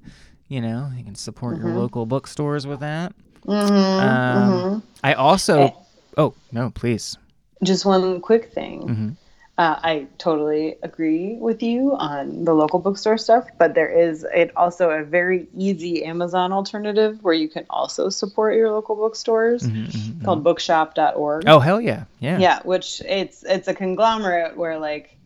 [0.47, 1.77] you know you can support your Mm-hmm.
[1.77, 3.13] local bookstores with that
[3.45, 4.83] Mhm, um, mhm.
[5.03, 5.61] I also.
[5.67, 5.69] Eh.
[6.17, 7.17] Oh no, please.
[7.63, 9.15] Just one quick thing.
[9.59, 14.55] Uh, I totally agree with you on the local bookstore stuff, but there is it
[14.55, 19.67] also a very easy Amazon alternative where you can also support your local bookstores
[20.23, 21.43] called bookshop.org.
[21.45, 22.39] Oh hell yeah, yeah.
[22.39, 25.17] Yeah, which it's it's a conglomerate where like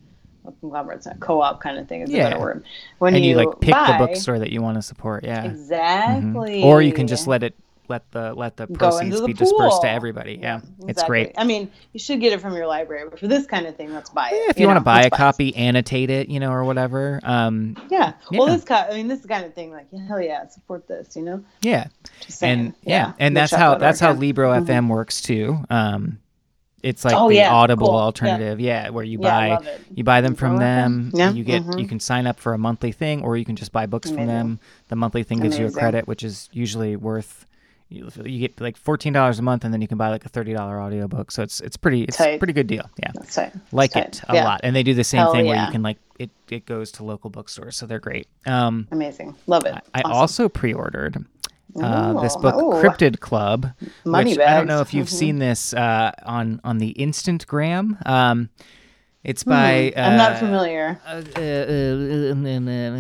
[0.41, 2.25] well, conglomerate's not co-op kind of thing is Yeah.
[2.25, 2.63] a better word.
[2.97, 5.25] When And you, like pick buy, the bookstore that you want to support.
[5.25, 5.43] Yeah.
[5.43, 5.51] Mm-hmm.
[5.51, 6.63] Exactly.
[6.63, 7.53] Or you can just let it
[7.89, 10.39] let the let the proceeds the be dispersed to everybody.
[10.41, 11.07] Yeah, it's Exactly.
[11.25, 11.31] great.
[11.38, 13.93] I mean, you should get it from your library, but for this kind of thing,
[13.93, 14.36] let's buy it.
[14.36, 15.11] Yeah, if you, want to buy a it.
[15.13, 17.19] copy, annotate it, you know, or whatever.
[17.23, 18.13] Um, Yeah.
[18.31, 21.23] Well, this kind, I mean, this kind of thing, like, hell yeah, support this, you
[21.23, 21.43] know?
[21.61, 21.88] yeah,
[22.41, 25.57] and yeah, and that's how that's how Libro FM works too.
[25.69, 26.19] Um,
[26.81, 27.23] it's like Mm-hmm.
[27.23, 27.95] Oh, the yeah, Audible cool.
[27.95, 31.11] Alternative, yeah, where you Yeah, buy you buy them from them.
[31.13, 31.79] Yeah, You get mhm.
[31.79, 34.27] you can sign up for a monthly thing, or you can just buy books from
[34.27, 34.59] them.
[34.89, 37.45] The monthly thing gives you a credit, which is usually worth.
[37.94, 40.30] You, you get like fourteen dollars a month, and then you can buy like a
[40.30, 41.32] thirty dollar audiobook.
[41.32, 42.39] So it's it's pretty it's Tight.
[42.39, 42.89] pretty good deal.
[42.98, 43.54] Yeah, That's tight.
[43.72, 44.34] like That's it tight.
[44.34, 44.44] a Yeah.
[44.46, 46.91] lot, and they do the same Hell thing where you can like it it goes
[46.94, 48.28] to local bookstores, so they're great.
[48.48, 49.36] Um, Amazing.
[49.48, 49.76] Love it.
[49.94, 50.12] I Awesome.
[50.12, 51.24] also pre-ordered
[51.82, 52.82] uh, this book, ooh.
[52.82, 53.72] Cryptid Club.
[54.06, 55.12] Money which I don't know if you've Mhm.
[55.20, 58.06] seen this uh, on on the Instantgram.
[58.08, 58.50] Um,
[59.24, 60.99] it's by Hmm, I'm not uh, familiar.
[61.07, 61.24] a,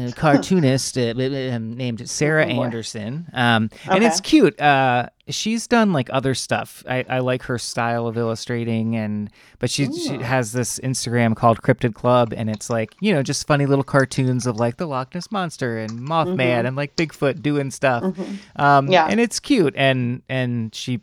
[0.07, 1.11] a cartoonist uh,
[1.55, 2.63] um, named Sarah Oh.
[2.63, 4.59] Andersen, um, and it's cute.
[4.59, 6.83] Uh, she's done like other stuff.
[6.87, 11.61] I, I like her style of illustrating, and but she she has this Instagram called
[11.61, 15.13] Cryptid Club, and it's like you know just funny little cartoons of like the Loch
[15.15, 18.03] Ness monster and Mothman and like Bigfoot doing stuff.
[18.03, 18.13] Um,
[18.85, 18.91] Mm-hmm.
[18.91, 19.07] Yeah.
[19.09, 21.01] and it's cute, and and she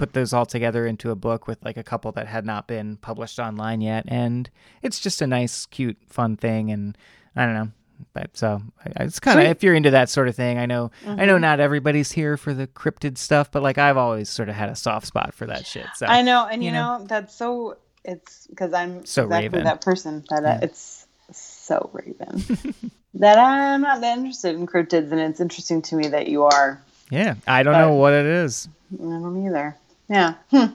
[0.00, 2.96] put those all together into a book with like a couple that had not been
[2.96, 4.48] published online yet, and
[4.82, 6.70] it's just a nice, cute, fun thing.
[6.72, 6.96] And
[7.36, 7.68] I don't know,
[8.14, 8.60] but so
[8.96, 10.58] it's kind of if you're into that sort of thing.
[10.58, 11.40] I know, I know, Mhm.
[11.42, 14.74] not everybody's here for the cryptid stuff, but like I've always sort of had a
[14.76, 15.86] soft spot for that shit.
[15.96, 16.98] So I know, and you, know.
[16.98, 17.76] know, that's so.
[18.02, 19.64] It's because I'm So exactly Raven.
[19.64, 20.58] that person that uh, Yeah.
[20.62, 22.42] it's so Raven
[23.14, 26.80] that I'm not that interested in cryptids, and it's interesting to me that you are.
[27.10, 28.68] yeah, I don't know what it is.
[28.94, 29.76] I don't either.
[30.10, 30.66] Yeah, hmm.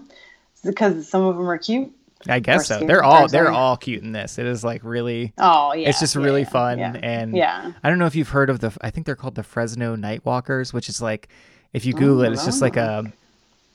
[0.63, 1.91] because some of them are cute.
[2.27, 2.79] I guess so.
[2.79, 4.39] They're all they're all cute in this.
[4.39, 5.33] It is like really.
[5.37, 6.95] Oh yeah, it's just yeah, really yeah, fun, Yeah.
[7.03, 7.73] and yeah.
[7.83, 8.75] I don't know if you've heard of the.
[8.81, 11.27] I think they're called the Fresno Nightwalkers, which is like,
[11.73, 13.11] if you Google it, it's just like a.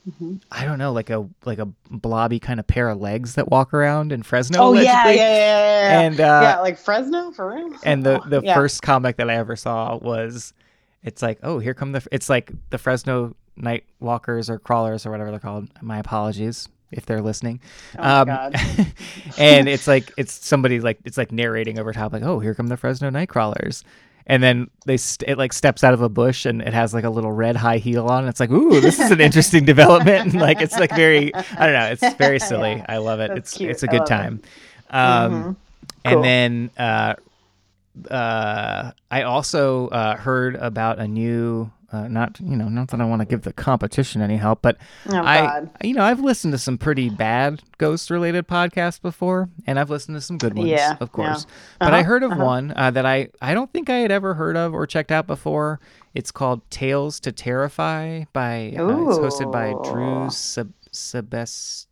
[0.08, 0.36] Mm-hmm.
[0.50, 3.74] I don't know, like a like a blobby kind of pair of legs that walk
[3.74, 4.58] around in Fresno.
[4.58, 6.00] Oh yeah, yeah, yeah, yeah, yeah.
[6.00, 7.74] And, uh, yeah, like Fresno for real.
[7.84, 10.54] And the the first comic that I ever saw was,
[11.02, 12.06] it's like, oh, here come the.
[12.12, 15.68] It's like the Fresno night walkers or crawlers or whatever they're called.
[15.82, 17.60] My apologies if they're listening.
[17.98, 18.56] Oh Um, God.
[19.38, 22.66] and it's like it's somebody like it's like narrating over top, like, oh, here come
[22.68, 23.84] the Fresno night crawlers.
[24.26, 27.04] And then they st- it like steps out of a bush and it has like
[27.04, 28.28] a little red high heel on.
[28.28, 30.32] It's like, ooh, this is an interesting development.
[30.32, 32.72] And like it's like very, I don't know, it's very silly.
[32.74, 32.86] Yeah.
[32.88, 33.28] I love it.
[33.28, 33.70] That's it's cute.
[33.70, 34.08] it's a good love it.
[34.10, 34.40] time.
[34.90, 35.56] Um, Mhm.
[36.04, 37.14] And then uh,
[38.10, 41.70] uh, I also uh, heard about a new.
[41.92, 44.76] Uh, not you know not that I want to give the competition any help, but
[45.08, 45.70] Oh, I God.
[45.82, 50.16] you know I've listened to some pretty bad ghost related podcasts before, and I've listened
[50.16, 51.46] to some good ones, Yeah, of course.
[51.48, 51.54] yeah.
[51.80, 52.44] But I Uh-huh, heard of uh-huh.
[52.44, 55.26] one uh, that I I don't think I had ever heard of or checked out
[55.26, 55.80] before.
[56.14, 60.30] It's called Tales to Terrify by uh, it's hosted by Drew.
[60.30, 61.86] Seb- Sebest.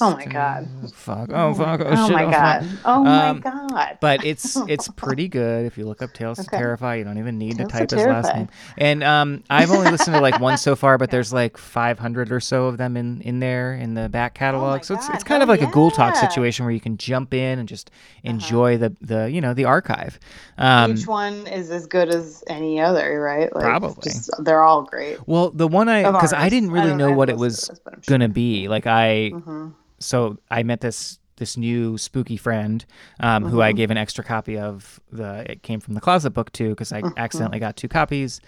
[0.00, 0.68] Oh my God.
[0.94, 1.30] Fuck!
[1.32, 1.80] Oh fuck!
[1.80, 2.32] Oh, Oh, shit, my fuck.
[2.32, 2.66] god.
[2.84, 3.98] Oh my Um, god.
[4.00, 5.66] But it's it's pretty good.
[5.66, 7.90] If you look up Tales to Terrify, you don't even need Tales to to type
[7.98, 8.48] his last name.
[8.78, 12.40] And um, I've only listened to like one so far, but there's like 500 or
[12.40, 14.84] so of them in in there in the back catalog.
[14.84, 16.14] so it's it's kind of hell like a Ghoul Talk.
[16.14, 16.26] Uh-huh.
[16.28, 17.90] situation where you can jump in and just
[18.24, 20.18] enjoy the the you know the archive.
[20.58, 23.54] Um, Each one is as good as any other, right?
[23.54, 24.02] Like, Probably.
[24.10, 25.18] just- they're all great.
[25.26, 27.72] well, the one I because I didn't really don't- know what it was listened to
[27.74, 28.12] this, but I'm sure.
[28.18, 28.68] gonna be.
[28.68, 29.74] Like I Mhm.
[29.98, 32.84] so I met this this new spooky friend
[33.20, 36.52] um, who I gave an extra copy of the it came from the closet book
[36.52, 38.40] too because I accidentally got two copies.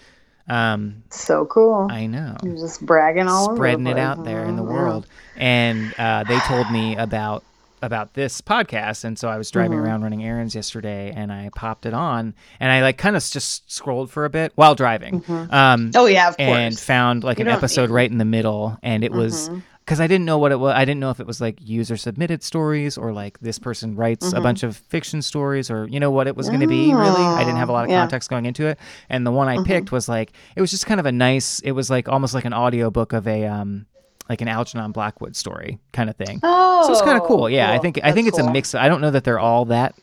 [0.47, 1.87] Um, So cool.
[1.89, 4.71] I know, You're just bragging all over the spreading it out there in the Mhm,
[4.73, 7.43] world, and uh, they told me about
[7.81, 9.85] about this podcast and so i was driving Mm-hmm.
[9.87, 13.69] around running errands yesterday and i popped it on and i like kind of just
[13.69, 17.51] scrolled for a bit while driving um Oh yeah, of and found like You an
[17.51, 19.59] episode need- right in the middle and it was Mm-hmm.
[19.85, 21.97] Because i didn't know what it was i didn't know if it was like user
[21.97, 24.37] submitted stories or like this person writes Mm-hmm.
[24.37, 27.21] a bunch of fiction stories or you know what it was going to be really
[27.21, 27.99] i didn't have a lot of Yeah.
[28.01, 28.79] context going into it
[29.09, 31.71] and the one i picked was like it was just kind of a nice it
[31.71, 33.85] was like almost like an audiobook of a um
[34.29, 36.39] like an Algernon Blackwood story kind of thing.
[36.43, 37.49] oh, so it's kind of cool.
[37.49, 38.53] Yeah, I think I think it's a That's cool.
[38.53, 38.73] mix.
[38.73, 39.95] I don't know that they're all that.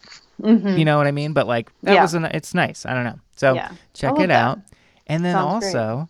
[0.43, 0.79] Mhm.
[0.79, 1.33] You know what I mean?
[1.33, 2.03] But like that Yeah.
[2.03, 2.85] was an it's nice.
[2.85, 3.19] I don't know.
[3.37, 3.71] So Yeah.
[3.95, 4.31] Check it that.
[4.31, 4.59] out.
[5.07, 5.75] And then Sounds great.
[5.75, 6.09] also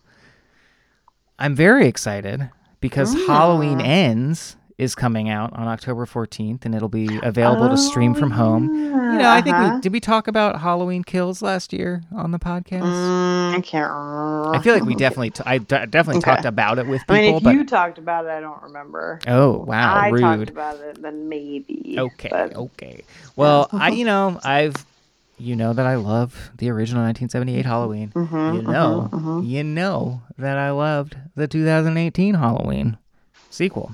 [1.39, 2.49] I'm very excited
[2.81, 3.27] because Mm.
[3.27, 8.31] Halloween Ends is coming out on October 14th and it'll be available to stream from
[8.31, 8.73] home.
[8.73, 9.75] You know, I think Uh-huh.
[9.75, 12.81] we did we talk about Halloween kills last year on the podcast?
[12.81, 14.55] Mm, I can't remember.
[14.55, 16.31] I feel like we definitely t- I d- definitely Okay.
[16.31, 18.61] talked about it with I people, mean, if but you talked about it, I don't
[18.63, 19.19] remember.
[19.27, 20.21] oh wow, I rude.
[20.21, 21.95] talked about it, then maybe.
[21.99, 23.03] Okay, but- okay.
[23.35, 24.73] Well, I you know I've
[25.41, 28.11] you know that I love the original 1978 Halloween.
[28.15, 32.97] Mm-hmm, you know, you know that I loved the 2018 Halloween
[33.49, 33.93] sequel.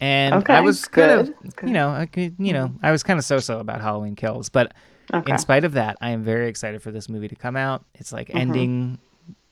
[0.00, 1.30] And I was kind of,
[1.64, 4.72] you know, I could, you know, I was kind of so-so about Halloween Kills, but
[5.14, 5.30] Okay.
[5.30, 7.84] in spite of that, I am very excited for this movie to come out.
[7.94, 8.38] It's like Mm-hmm.
[8.38, 8.98] ending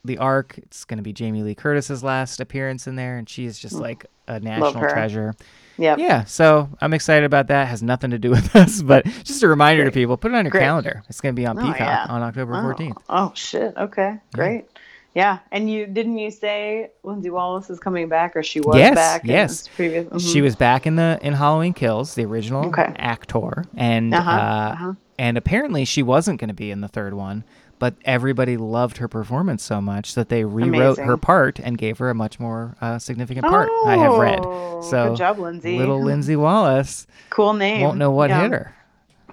[0.04, 0.58] the arc.
[0.58, 3.76] It's going to be Jamie Lee Curtis's last appearance in there, and she is just
[3.80, 4.92] like a national Mm.
[4.92, 5.34] treasure.
[5.78, 5.98] Yep.
[5.98, 7.66] Yeah, so I'm excited about that.
[7.68, 10.16] Has nothing to do with us, but just a reminder to people.
[10.16, 10.62] Put it on your Great.
[10.62, 11.02] calendar.
[11.08, 12.06] It's going to be on Oh, Peacock yeah.
[12.08, 12.58] on October Oh.
[12.74, 12.96] 14th.
[13.08, 13.76] Oh shit.
[13.76, 14.18] Okay.
[14.32, 14.66] Great.
[15.14, 15.38] Yeah.
[15.52, 19.24] And you didn't you say Lindsey Wallace is coming back, or she was Yes, back?
[19.24, 19.68] in yes.
[19.68, 20.06] Previous.
[20.22, 20.42] She mhm.
[20.42, 22.92] was back in the in Halloween Kills, the original Okay.
[22.96, 24.34] actor, and Uh-huh, uh,
[24.72, 24.92] uh-huh.
[25.18, 27.44] and apparently she wasn't going to be in the third one,
[27.84, 32.08] but everybody loved her performance so much that they rewrote her part and gave her
[32.08, 33.68] a much more uh, significant part.
[33.84, 34.40] I have read.
[34.42, 35.76] Oh, So good job, Lindsay.
[35.76, 37.82] little Lindsey Wallace Cool name.
[37.82, 38.40] won't know what yeah.
[38.40, 38.74] hit her.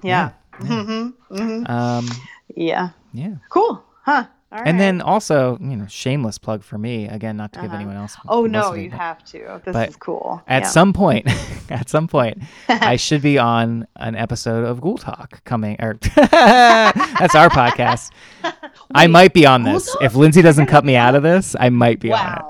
[0.03, 0.31] Yeah.
[0.57, 2.09] hmm hmm Um,
[2.53, 2.89] Yeah.
[3.13, 3.35] yeah.
[3.49, 3.81] Cool.
[4.03, 4.25] Huh.
[4.51, 4.67] All right.
[4.67, 7.77] And then also, you know, shameless plug for me again, not to give Uh-huh.
[7.77, 8.17] anyone else.
[8.27, 9.61] Oh no, you but have to.
[9.63, 10.41] This but is cool.
[10.47, 10.67] At Yeah.
[10.67, 11.25] some point,
[11.71, 12.37] at some point,
[12.69, 15.77] I should be on an episode of Ghoul Talk coming.
[15.79, 18.11] Or that's our podcast.
[18.93, 21.55] I might be on this if Lindsay doesn't cut me out of this.
[21.59, 22.41] I might be on it.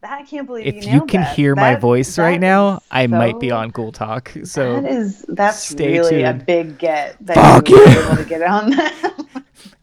[0.00, 1.34] That, I can't believe if you, you can that.
[1.34, 4.32] hear my That- voice that right now, I might be on Ghoul Talk.
[4.44, 8.42] So that is that's really a big get that Fuck you were able to get
[8.42, 9.33] on that.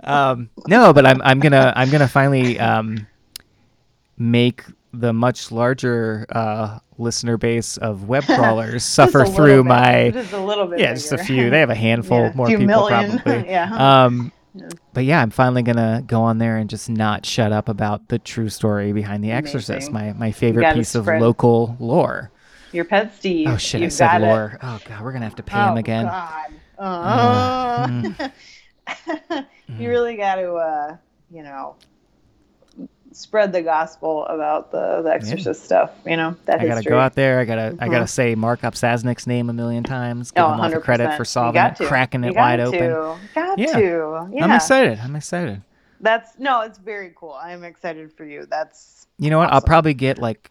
[0.03, 3.07] Um, no, but I'm I'm gonna I'm gonna finally um,
[4.17, 4.63] make
[4.93, 10.39] the much larger uh, listener base of web crawlers suffer through bit, my just a
[10.39, 10.79] little bit.
[10.79, 11.49] yeah, just a few.
[11.49, 13.19] They have a handful Yeah, more people million.
[13.19, 13.49] probably.
[13.49, 14.03] Yeah.
[14.03, 14.32] Um,
[14.93, 18.19] but yeah, I'm finally gonna go on there and just not shut up about the
[18.19, 22.32] true story behind The Exorcist, my my favorite piece of local lore.
[22.73, 23.47] Your pet Steve.
[23.49, 24.25] Oh shit, I you've said got it.
[24.25, 24.59] lore.
[24.61, 26.05] Oh god, we're gonna have to pay oh, him again.
[26.05, 26.51] God.
[26.77, 28.11] Uh,
[29.29, 29.43] Uh,
[29.79, 30.97] you really got to, uh,
[31.29, 31.75] you know,
[33.13, 35.91] spread the gospel about the, the Exorcist stuff.
[36.05, 36.89] You know that I gotta history.
[36.91, 37.39] go out there.
[37.39, 38.09] I gotta I gotta Mhm.
[38.09, 40.31] say Mark Opsasnick's name a million times.
[40.31, 40.83] Give Oh, him all the 100%.
[40.83, 41.85] credit for solving it, to.
[41.87, 43.29] cracking it wide got open.
[43.35, 43.73] Got Yeah.
[43.73, 44.29] to.
[44.31, 44.43] Yeah.
[44.45, 44.99] I'm excited.
[44.99, 45.61] I'm excited.
[45.99, 47.33] That's no, it's very cool.
[47.33, 48.45] I'm excited for you.
[48.49, 49.51] That's You know what?
[49.53, 50.49] I'll probably get like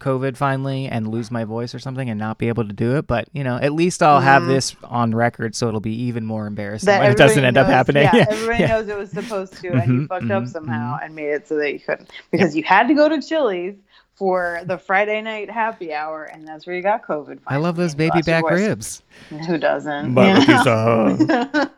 [0.00, 3.06] COVID finally and lose my voice or something and not be able to do it.
[3.06, 6.46] But you know, at least I'll have this on record, so it'll be even more
[6.46, 6.98] embarrassing Mm-hmm.
[6.98, 8.02] that when it doesn't everybody end up happening.
[8.02, 8.66] Yeah, Yeah, everybody yeah.
[8.66, 11.48] knows it was supposed to, and you Mhm, fucked up mhm, somehow and made it
[11.48, 13.76] so that you couldn't because you had to go to Chili's
[14.18, 17.38] for the Friday night happy hour, and that's where you got COVID.
[17.46, 19.02] I love those baby back ribs.
[19.46, 20.12] Who doesn't?
[20.14, 21.18] Barbecue You sauce.
[21.20, 21.70] know?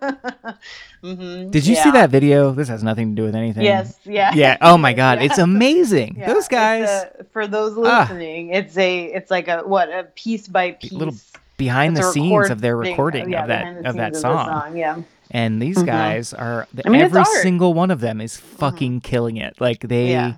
[1.05, 2.53] Mhm, Did you see that video?
[2.53, 3.63] This has nothing to do with anything.
[3.65, 3.99] Yes.
[4.05, 4.33] Yeah.
[4.35, 4.57] Yeah.
[4.61, 5.27] Oh my god, Yeah.
[5.27, 6.17] it's amazing.
[6.19, 8.01] Yeah, Those guys a- for those Ah.
[8.03, 11.15] listening, it's a it's like a what a piece by piece little
[11.57, 14.23] behind the a scenes of their recording- recording yeah, of that behind of that scenes
[14.23, 14.77] song.
[14.77, 14.97] Yeah.
[15.31, 15.87] And these Mhm.
[15.87, 17.21] guys are I mean, every.
[17.23, 17.43] Mm-hmm.
[17.43, 19.55] single one of them is fucking killing it.
[19.61, 20.33] Like they Yeah.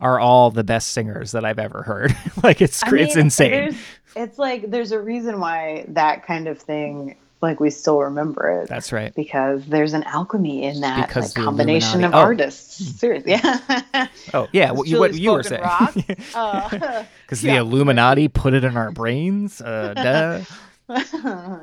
[0.00, 2.16] Are all the best singers that I've ever heard.
[2.42, 3.76] like it's I cr- it's insane.
[4.16, 8.68] It's like there's a reason why that kind of thing, like we still remember it.
[8.68, 9.14] That's right.
[9.14, 12.18] because there's an alchemy in that Because like, combination of oh.
[12.18, 12.98] artists.
[12.98, 14.06] Seriously, yeah.
[14.34, 15.62] Oh yeah, what you, what you were saying.
[15.62, 15.94] rock.
[16.34, 17.54] Uh, Because yeah.
[17.54, 19.60] the Illuminati put it in our brains.
[19.60, 20.44] Uh, duh.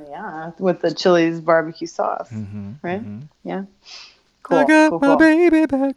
[0.09, 3.03] yeah, with the Chili's barbecue sauce, Mhm, right?
[3.03, 3.23] mhm.
[3.43, 3.63] Yeah.
[4.43, 4.57] Cool.
[4.59, 5.17] I got cool, my cool.
[5.17, 5.95] baby back.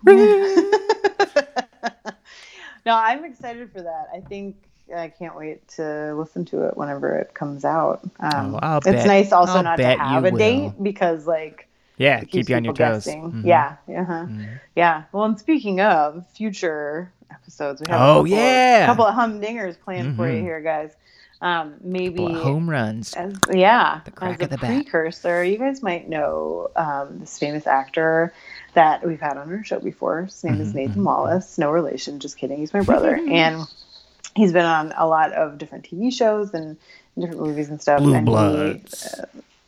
[2.88, 4.08] No, I'm excited for that.
[4.14, 4.56] I think
[4.96, 8.00] I can't wait to listen to it whenever it comes out.
[8.20, 11.68] Um, Oh, it's bet- nice also I'll not to have a date because like
[11.98, 13.04] yeah, keep you on your toes.
[13.06, 13.44] Mhm.
[13.44, 14.26] Yeah, uh-huh.
[14.26, 14.46] Mhm.
[14.74, 15.02] yeah.
[15.12, 18.80] Well, and speaking of future episodes, we have Oh, a couple yeah.
[18.82, 20.42] of, couple of humdingers planned for you Mhm.
[20.42, 20.96] here, guys.
[21.40, 23.14] Um, maybe home runs.
[23.14, 24.70] as yeah, The crack as a of the bat.
[24.70, 28.32] precursor, you guys might know um, this famous actor
[28.74, 30.22] that we've had on our show before.
[30.24, 31.58] His name is Mhm, Nathan mhm, Wallace.
[31.58, 32.58] No relation, just kidding.
[32.58, 33.66] He's my brother, and
[34.34, 36.76] he's been on a lot of different TV shows and
[37.18, 37.98] different movies and stuff.
[38.00, 39.14] Blue and he- Bloods.
[39.18, 39.24] uh,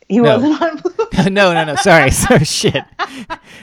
[0.07, 0.37] He, No.
[0.39, 1.29] wasn't on Blue.
[1.31, 1.75] no, no, no.
[1.75, 2.43] Sorry, sorry.
[2.45, 2.83] Shit.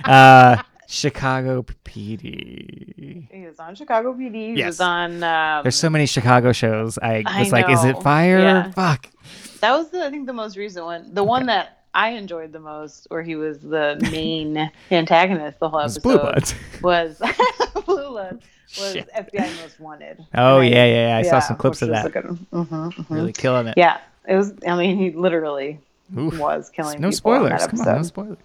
[0.05, 3.29] Uh, Chicago PD.
[3.31, 4.35] He was on Chicago PD.
[4.35, 4.67] He Yes.
[4.67, 5.23] was on.
[5.23, 6.99] Um, There's so many Chicago shows.
[6.99, 8.39] I I was like, is it fire?
[8.41, 8.71] Yeah.
[8.73, 9.09] Fuck.
[9.61, 11.13] That was, the, I think, the most recent one.
[11.13, 15.81] The one that I enjoyed the most, where he was the main antagonist the whole
[15.81, 16.55] episode, Blue Bloods.
[16.83, 17.19] was
[17.87, 18.45] Blue Bloods
[18.79, 19.09] was Shit.
[19.15, 20.25] FBI Most Wanted.
[20.35, 20.71] Oh right?
[20.71, 21.17] yeah, yeah, yeah.
[21.19, 22.07] I saw some clips of that.
[22.07, 22.47] a good one.
[22.53, 23.07] Mhm, mhm.
[23.11, 23.75] Really killing it.
[23.77, 24.53] Yeah, it was.
[24.67, 25.81] I mean, he literally
[26.17, 26.39] Oof.
[26.39, 27.01] was killing.
[27.01, 27.67] No spoilers.
[27.67, 28.39] Come on, no spoilers.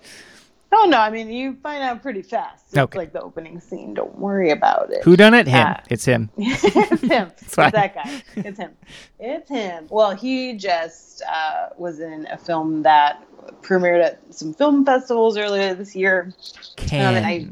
[0.75, 2.65] Oh no, I mean you find out pretty fast.
[2.69, 2.97] It's Okay.
[2.97, 3.93] like the opening scene.
[3.93, 5.03] Don't worry about it.
[5.03, 5.45] Who done it?
[5.47, 5.67] Him.
[5.67, 6.31] Uh, it's him.
[6.35, 7.31] it's him.
[7.39, 8.23] It's, that guy.
[8.37, 8.71] It's him.
[9.19, 9.85] It's him.
[9.91, 13.21] Well, he just uh, was in a film that
[13.61, 16.33] premiered at some film festivals earlier this year.
[16.75, 17.15] Ken.
[17.15, 17.47] and I-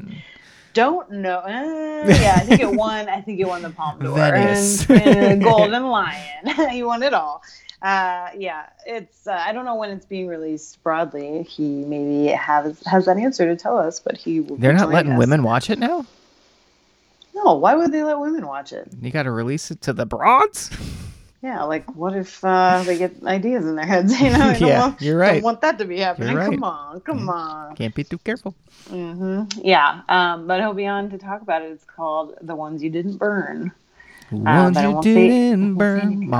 [0.74, 1.38] Don't know.
[1.40, 3.08] Uh, yeah, I think it won.
[3.08, 6.46] I think it won the Palme d'Or and, and Golden Lion.
[6.70, 7.42] he won it all.
[7.82, 9.26] Uh, yeah, it's.
[9.26, 11.42] Uh, I don't know when it's being released broadly.
[11.42, 14.40] He maybe has has that answer to tell us, but he.
[14.40, 15.18] Will be They're not letting us.
[15.18, 16.06] women watch it now.
[17.34, 18.88] No, why would they let women watch it?
[19.00, 20.70] You got to release it to the broads.
[21.42, 24.12] Yeah, like what if uh, they get ideas in their heads?
[24.20, 25.34] You know, Yeah, want, you're right.
[25.34, 26.36] Don't want that to be happening.
[26.36, 26.46] right.
[26.46, 27.74] Come on, come on.
[27.74, 28.54] Can't be too careful.
[28.88, 31.72] hmm Yeah, um, but he'll be on to talk about it.
[31.72, 33.72] It's called "The Ones You Didn't Burn."
[34.30, 36.30] The Ones but you didn't burn.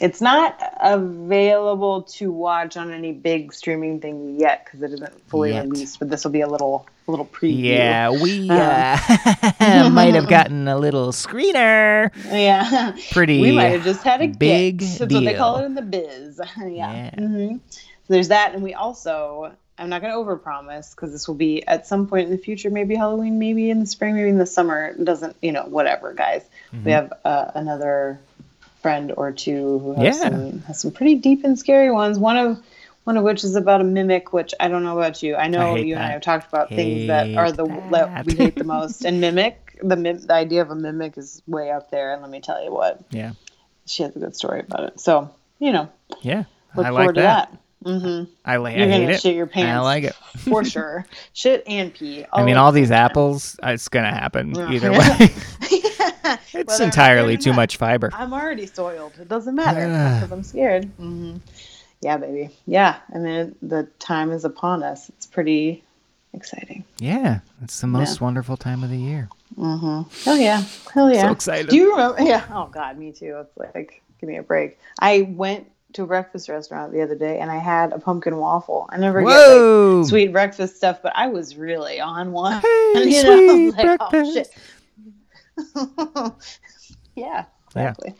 [0.00, 5.50] It's not available to watch on any big streaming thing yet because it isn't fully
[5.52, 5.64] Yet.
[5.64, 5.98] released.
[5.98, 7.62] But this will be a little, a little preview.
[7.64, 9.54] Yeah, we Uh-huh.
[9.60, 12.10] uh, might have gotten a little screener.
[12.26, 12.96] yeah.
[13.12, 14.98] Pretty we might have just had a big get.
[14.98, 16.40] That's what they call it in the biz.
[16.58, 16.66] yeah.
[16.68, 17.10] Yeah.
[17.16, 19.52] hmm So there's that, and we also.
[19.78, 22.68] I'm not going to overpromise because this will be at some point in the future,
[22.70, 24.88] maybe Halloween, maybe in the spring, maybe in the summer.
[24.88, 26.42] It doesn't, you know, whatever, guys.
[26.72, 26.84] Mm-hmm.
[26.84, 28.20] We have uh, another
[28.82, 30.28] friend or two who has, Yeah.
[30.30, 32.18] some, has some pretty deep and scary ones.
[32.18, 32.62] One of
[33.04, 35.34] one of which is about a mimic, which I don't know about you.
[35.34, 38.34] I know hate you and I have talked about things that are the that we
[38.36, 39.04] hate the most.
[39.04, 42.12] And mimic, the, the idea of a mimic is way up there.
[42.12, 43.32] And let me tell you what, Yeah.
[43.86, 45.00] she has a good story about it.
[45.00, 45.88] So, you know,
[46.20, 46.44] Yeah.
[46.76, 47.58] look I forward like to that.
[47.82, 48.30] Mm-hmm.
[48.44, 48.76] I like.
[48.76, 49.20] You're hate gonna it.
[49.20, 50.14] shit your I like it.
[50.14, 51.04] For sure.
[51.32, 52.24] Shit and pee.
[52.32, 54.70] I mean, all these apples, uh, it's gonna happen Yeah.
[54.70, 54.98] either way.
[55.60, 57.56] it's Whether I'm entirely scared or too not.
[57.56, 58.10] much fiber.
[58.12, 59.12] I'm already soiled.
[59.20, 60.84] It doesn't matter because I'm scared.
[60.96, 61.36] hmm
[62.00, 62.50] Yeah, baby.
[62.66, 65.08] Yeah, I mean the time is upon us.
[65.10, 65.82] It's pretty
[66.32, 66.84] exciting.
[66.98, 69.28] Yeah, it's the most wonderful time of the year.
[69.56, 70.06] Hell
[70.36, 70.62] yeah,
[70.94, 71.22] hell yeah.
[71.22, 71.68] So excited.
[71.70, 72.22] Do you remember?
[72.22, 72.44] Yeah.
[72.52, 73.38] Oh God, me too.
[73.40, 74.78] It's like give me a break.
[75.00, 78.88] I went to a breakfast restaurant the other day and I had a pumpkin waffle.
[78.90, 82.60] I never get like sweet breakfast stuff, but I was really on one.
[82.60, 84.50] Hey, You know, I was sweet like, oh, breakfast.
[87.14, 87.44] yeah,
[87.76, 87.90] Yeah.
[87.90, 88.14] exactly.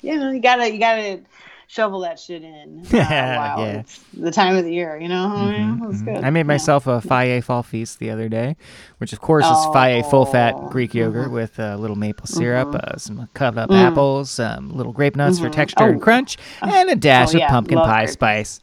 [0.00, 1.20] you know, you gotta you gotta
[1.68, 2.82] shovel that shit in.
[2.92, 3.80] Uh, Yeah, while yeah.
[3.80, 4.98] it's the time of the year.
[4.98, 6.24] You know, I mean, good.
[6.24, 6.42] I made Yeah.
[6.44, 8.56] myself a Fage fall feast the other day,
[8.98, 12.74] which of course is Fage full fat Oh, Greek yogurt with a little maple syrup,
[12.74, 13.76] uh, some cut up Mm.
[13.76, 16.04] apples, some little grape nuts for texture and Oh.
[16.04, 18.10] crunch, and a dash Oh, yeah, of pumpkin love pie grape.
[18.14, 18.60] spice,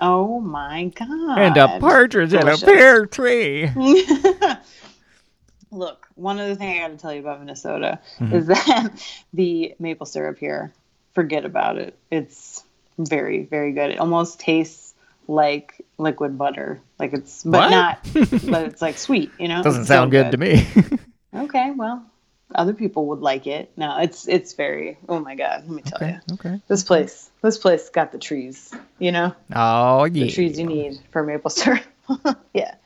[0.00, 1.38] Oh my god!
[1.38, 3.70] and a partridge in a pear tree.
[5.70, 8.34] Look, one other thing I got to tell you about Minnesota Mm-hmm.
[8.34, 8.90] is that
[9.34, 10.72] the maple syrup here,
[11.16, 11.98] forget about it.
[12.10, 12.62] It's
[12.98, 13.90] very, very good.
[13.90, 14.92] It almost tastes
[15.26, 16.82] like liquid butter.
[16.98, 17.70] Like it's, but What?
[17.70, 17.98] not,
[18.50, 19.62] but it's like sweet, you know?
[19.62, 20.68] Doesn't It's so sound good to me.
[21.34, 22.02] Okay, well,
[22.54, 23.70] other people would like it.
[23.76, 26.34] No, it's, it's very, oh my God, let me tell okay, you.
[26.34, 26.60] okay.
[26.66, 29.34] This place, this place got the trees, you know?
[29.54, 30.24] Oh yeah.
[30.24, 31.82] the trees you need for maple syrup.
[32.54, 32.76] yeah,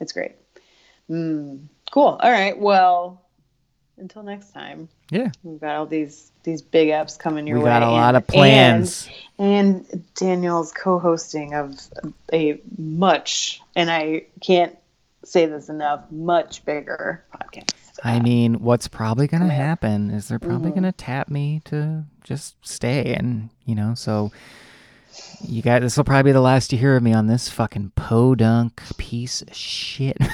[0.00, 0.36] it's great.
[1.10, 2.18] Mm, cool.
[2.22, 2.56] All right.
[2.56, 3.20] Well,
[3.98, 7.70] until next time, Yeah, we've got all these these big apps coming your we way.
[7.70, 9.08] got a lot and- of plans.
[9.38, 11.78] And, and Daniel's co-hosting of
[12.32, 14.76] a much, and I can't
[15.24, 17.74] say this enough, much bigger podcast.
[18.04, 20.80] I mean, what's probably going to happen is they're probably Mm-hmm.
[20.80, 23.14] going to tap me to just stay.
[23.14, 24.30] And, you know, so
[25.44, 27.92] you got this will probably be the last you hear of me on this fucking
[27.96, 30.16] podunk piece of shit.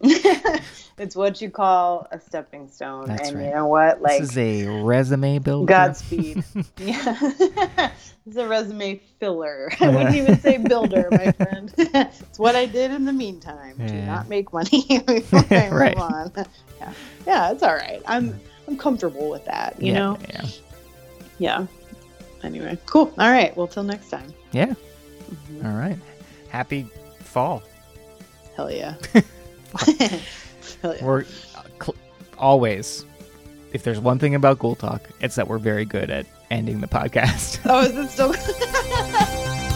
[1.00, 3.46] It's what you call a stepping stone, That's and right.
[3.46, 4.02] you know what?
[4.02, 5.66] Like this is a resume builder.
[5.66, 6.44] Godspeed.
[6.76, 7.90] yeah.
[8.26, 9.72] it's a resume filler.
[9.80, 11.72] I wouldn't even say builder, my friend.
[11.78, 14.04] it's what I did in the meantime to Yeah.
[14.04, 15.96] not make money before I Right.
[15.96, 16.32] move on.
[16.78, 16.92] Yeah.
[17.26, 18.02] Yeah, it's all right.
[18.06, 18.38] I'm
[18.68, 20.18] I'm comfortable with that, you yeah, know?
[20.28, 20.46] Yeah.
[21.38, 21.66] Yeah.
[22.42, 22.78] Anyway.
[22.84, 23.12] Cool.
[23.18, 23.56] All right.
[23.56, 24.34] Well till next time.
[24.52, 24.66] Yeah.
[24.66, 25.66] Mm-hmm.
[25.66, 25.98] All right.
[26.50, 26.86] Happy
[27.20, 27.62] fall.
[28.54, 28.96] Hell yeah.
[30.82, 31.04] Yeah.
[31.04, 31.24] We're
[31.82, 31.96] cl-
[32.38, 33.04] always,
[33.72, 36.88] if there's one thing about Ghoul Talk, it's that we're very good at ending the
[36.88, 37.60] podcast.
[37.64, 38.32] Oh, is it still